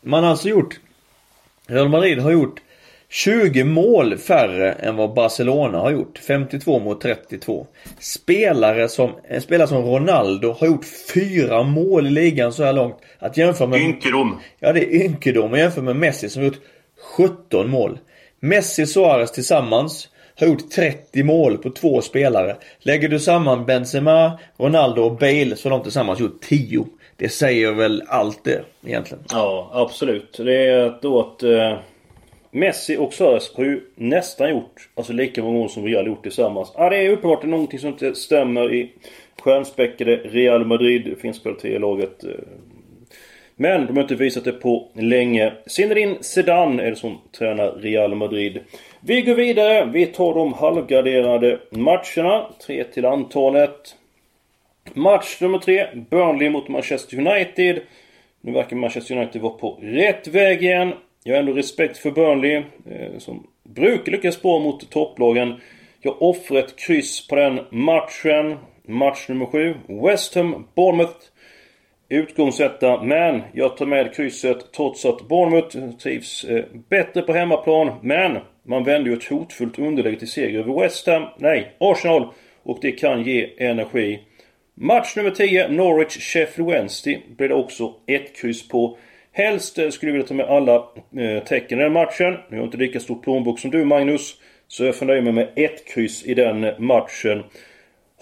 Man 0.02 0.24
har 0.24 0.32
alltså 0.32 0.50
gjort 0.50 0.80
Real 1.68 1.90
Madrid 1.90 2.20
har 2.20 2.32
gjort 2.32 2.62
20 3.12 3.64
mål 3.64 4.18
färre 4.18 4.72
än 4.72 4.96
vad 4.96 5.14
Barcelona 5.14 5.78
har 5.80 5.92
gjort. 5.92 6.18
52 6.18 6.80
mot 6.80 7.02
32. 7.02 7.68
Spelare 8.00 8.90
som, 8.90 9.12
en 9.28 9.42
spelare 9.42 9.68
som 9.68 9.86
Ronaldo 9.86 10.52
har 10.60 10.68
gjort 10.68 10.86
fyra 11.14 11.64
mål 11.64 12.08
i 12.08 12.10
ligan 12.10 12.54
så 12.54 12.64
här 12.64 12.74
långt. 12.74 12.98
Att 13.20 13.38
jämföra 13.38 13.68
med... 13.68 13.82
Ynkedom! 13.82 14.40
Ja, 14.60 14.74
det 14.74 14.96
är 14.96 15.06
ynkedom. 15.06 15.54
Att 15.54 15.60
jämföra 15.60 15.84
med 15.84 15.96
Messi 15.96 16.30
som 16.30 16.42
har 16.42 16.48
gjort 16.48 16.62
17 17.18 17.70
mål. 17.70 17.98
Messi 18.40 18.84
och 18.84 18.90
Suarez 18.90 19.32
tillsammans 19.32 20.10
har 20.40 20.48
gjort 20.48 20.72
30 20.72 21.24
mål 21.24 21.58
på 21.58 21.70
två 21.70 22.02
spelare. 22.02 22.56
Lägger 22.80 23.10
du 23.10 23.20
samman 23.20 23.66
Benzema, 23.66 24.40
Ronaldo 24.58 25.02
och 25.02 25.18
Bale 25.18 25.56
så 25.56 25.70
har 25.70 25.78
de 25.78 25.84
tillsammans 25.84 26.20
gjort 26.20 26.42
10. 26.42 26.86
Det 27.18 27.30
säger 27.30 27.72
väl 27.72 28.04
allt 28.08 28.44
det 28.44 28.62
egentligen. 28.86 29.24
Ja, 29.32 29.72
absolut. 29.74 30.38
Det 30.38 30.68
är 30.68 31.00
då 31.02 31.20
att... 31.20 31.44
Uh 31.44 31.80
Messi 32.52 32.98
och 32.98 33.14
Suarez 33.14 33.56
har 33.56 33.64
ju 33.64 33.82
nästan 33.96 34.50
gjort 34.50 34.90
alltså 34.96 35.14
lika 35.14 35.44
många 35.44 35.58
mål 35.58 35.70
som 35.70 35.86
Real 35.86 36.08
gjort 36.08 36.24
tillsammans. 36.24 36.74
Ja, 36.78 36.90
det 36.90 36.98
är 36.98 37.10
uppenbart 37.10 37.44
någonting 37.44 37.80
som 37.80 37.90
inte 37.90 38.16
stämmer 38.16 38.74
i 38.74 38.92
stjärnspäckade 39.42 40.16
Real 40.16 40.66
Madrid. 40.66 41.06
Det 41.06 41.16
finns 41.16 41.40
kvalitet 41.40 41.76
i 41.76 41.80
laget. 41.80 42.24
Eh. 42.24 42.30
Men 43.56 43.86
de 43.86 43.96
har 43.96 44.02
inte 44.02 44.16
visat 44.16 44.44
det 44.44 44.52
på 44.52 44.88
länge. 44.94 45.54
Zinedine 45.66 46.16
Zidane 46.22 46.84
är 46.84 46.90
det 46.90 46.96
som 46.96 47.18
tränar 47.38 47.72
Real 47.72 48.16
Madrid. 48.16 48.60
Vi 49.02 49.22
går 49.22 49.36
vidare. 49.36 49.86
Vi 49.86 50.06
tar 50.06 50.34
de 50.34 50.54
halvgraderade 50.54 51.60
matcherna. 51.70 52.50
Tre 52.68 52.84
till 52.84 53.06
antalet. 53.06 53.96
Match 54.94 55.42
nummer 55.42 55.58
tre. 55.58 55.88
Burnley 56.10 56.50
mot 56.50 56.68
Manchester 56.68 57.18
United. 57.18 57.82
Nu 58.42 58.52
verkar 58.52 58.76
Manchester 58.76 59.18
United 59.18 59.42
vara 59.42 59.54
på 59.54 59.80
rätt 59.82 60.28
väg 60.28 60.64
igen. 60.64 60.94
Jag 61.30 61.36
har 61.36 61.40
ändå 61.40 61.54
respekt 61.54 61.98
för 61.98 62.12
Burnley, 62.12 62.56
eh, 62.56 63.18
som 63.18 63.48
brukar 63.64 64.12
lyckas 64.12 64.42
bra 64.42 64.60
mot 64.60 64.90
topplagen. 64.90 65.54
Jag 66.02 66.22
offrar 66.22 66.60
ett 66.60 66.80
kryss 66.80 67.28
på 67.28 67.36
den 67.36 67.60
matchen. 67.72 68.58
Match 68.86 69.28
nummer 69.28 69.46
7. 69.46 69.76
West 69.88 70.36
Ham 70.36 70.68
Bournemouth. 70.76 71.20
Utgångsetta, 72.10 73.04
men 73.04 73.42
jag 73.54 73.78
tar 73.78 73.86
med 73.86 74.16
krysset 74.16 74.72
trots 74.72 75.06
att 75.06 75.28
Bournemouth 75.28 75.98
trivs 75.98 76.44
eh, 76.44 76.66
bättre 76.90 77.22
på 77.22 77.34
hemmaplan. 77.34 77.92
Men 78.02 78.38
man 78.64 78.84
vänder 78.84 79.12
ju 79.12 79.18
ett 79.18 79.30
hotfullt 79.30 79.80
underläge 79.80 80.20
till 80.20 80.32
seger 80.32 80.60
över 80.60 80.82
West 80.82 81.08
Ham, 81.08 81.24
nej, 81.38 81.76
Arsenal. 81.80 82.28
Och 82.64 82.80
det 82.82 82.92
kan 82.92 83.24
ge 83.24 83.50
energi. 83.58 84.20
Match 84.76 85.16
nummer 85.16 85.32
10, 85.32 85.68
Norwich 85.68 86.18
Sheffield 86.34 86.72
Wednesday, 86.72 87.22
blir 87.38 87.48
det 87.48 87.56
också 87.56 87.94
ett 88.08 88.36
kryss 88.36 88.68
på. 88.68 88.98
Helst 89.40 89.78
eh, 89.78 89.90
skulle 89.90 90.12
jag 90.12 90.14
vilja 90.14 90.28
ta 90.28 90.34
med 90.34 90.46
alla 90.46 90.76
eh, 91.18 91.44
tecken 91.44 91.80
i 91.80 91.84
den 91.84 91.94
matchen. 91.94 92.38
Jag 92.50 92.58
har 92.58 92.64
inte 92.64 92.78
lika 92.78 93.00
stor 93.00 93.16
plånbok 93.16 93.60
som 93.60 93.72
du 93.72 93.86
Magnus. 93.86 94.36
Så 94.68 94.86
jag 94.86 94.96
får 94.96 95.06
nöja 95.06 95.22
mig 95.22 95.34
med 95.34 95.50
ett 95.56 95.88
kryss 95.88 96.24
i 96.26 96.34
den 96.34 96.64
eh, 96.64 96.80
matchen. 96.80 97.44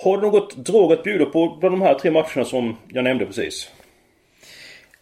Har 0.04 0.18
du 0.18 0.24
något 0.24 0.56
drag 0.56 0.94
att 0.94 1.04
bjuda 1.04 1.26
på 1.26 1.58
bland 1.60 1.74
de 1.74 1.82
här 1.82 1.94
tre 1.94 2.12
matcherna 2.12 2.46
som 2.46 2.78
jag 2.88 3.04
nämnde 3.04 3.26
precis? 3.26 3.72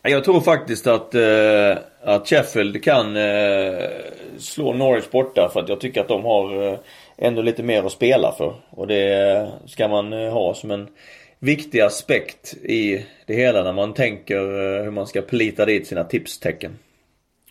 Jag 0.01 0.23
tror 0.23 0.41
faktiskt 0.41 0.88
att, 0.88 1.15
eh, 1.15 1.78
att 2.04 2.28
Sheffield 2.28 2.84
kan 2.84 3.17
eh, 3.17 3.89
slå 4.38 4.73
Norwich 4.73 5.10
borta 5.12 5.49
för 5.54 5.60
att 5.60 5.69
jag 5.69 5.80
tycker 5.80 6.01
att 6.01 6.08
de 6.08 6.25
har 6.25 6.67
eh, 6.67 6.78
ändå 7.17 7.41
lite 7.41 7.63
mer 7.63 7.84
att 7.84 7.91
spela 7.91 8.32
för. 8.38 8.54
Och 8.69 8.88
det 8.88 9.47
ska 9.65 9.88
man 9.88 10.13
eh, 10.13 10.34
ha 10.34 10.54
som 10.54 10.71
en 10.71 10.88
viktig 11.45 11.79
aspekt 11.79 12.53
i 12.53 13.05
det 13.25 13.34
hela 13.34 13.63
när 13.63 13.73
man 13.73 13.93
tänker 13.93 14.38
eh, 14.38 14.84
hur 14.84 14.91
man 14.91 15.08
ska 15.08 15.21
plita 15.21 15.65
dit 15.65 15.88
sina 15.88 16.03
tipstecken. 16.03 16.77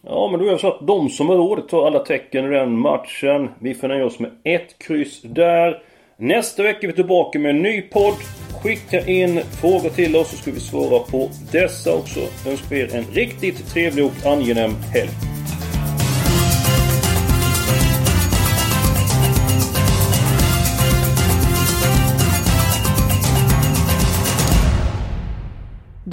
Ja 0.02 0.28
men 0.30 0.40
då 0.40 0.46
är 0.46 0.52
det 0.52 0.58
så 0.58 0.68
att 0.68 0.86
de 0.86 1.08
som 1.08 1.28
har 1.28 1.36
råd 1.36 1.68
tar 1.68 1.86
alla 1.86 1.98
tecken 1.98 2.44
i 2.44 2.48
den 2.48 2.78
matchen. 2.78 3.50
Vi 3.58 3.74
får 3.74 3.88
nöja 3.88 4.06
oss 4.06 4.18
med 4.18 4.30
ett 4.44 4.78
kryss 4.78 5.22
där. 5.22 5.82
Nästa 6.16 6.62
vecka 6.62 6.78
är 6.82 6.86
vi 6.86 6.92
tillbaka 6.92 7.38
med 7.38 7.50
en 7.50 7.62
ny 7.62 7.82
podd. 7.82 8.14
Skicka 8.62 9.06
in 9.06 9.40
frågor 9.60 9.90
till 9.90 10.16
oss 10.16 10.30
så 10.30 10.36
ska 10.36 10.50
vi 10.50 10.60
svara 10.60 10.98
på 10.98 11.30
dessa 11.52 11.94
också. 11.94 12.20
Önskar 12.48 12.76
er 12.76 12.94
en 12.94 13.04
riktigt 13.04 13.72
trevlig 13.72 14.04
och 14.04 14.26
angenäm 14.26 14.74
helg. 14.92 15.33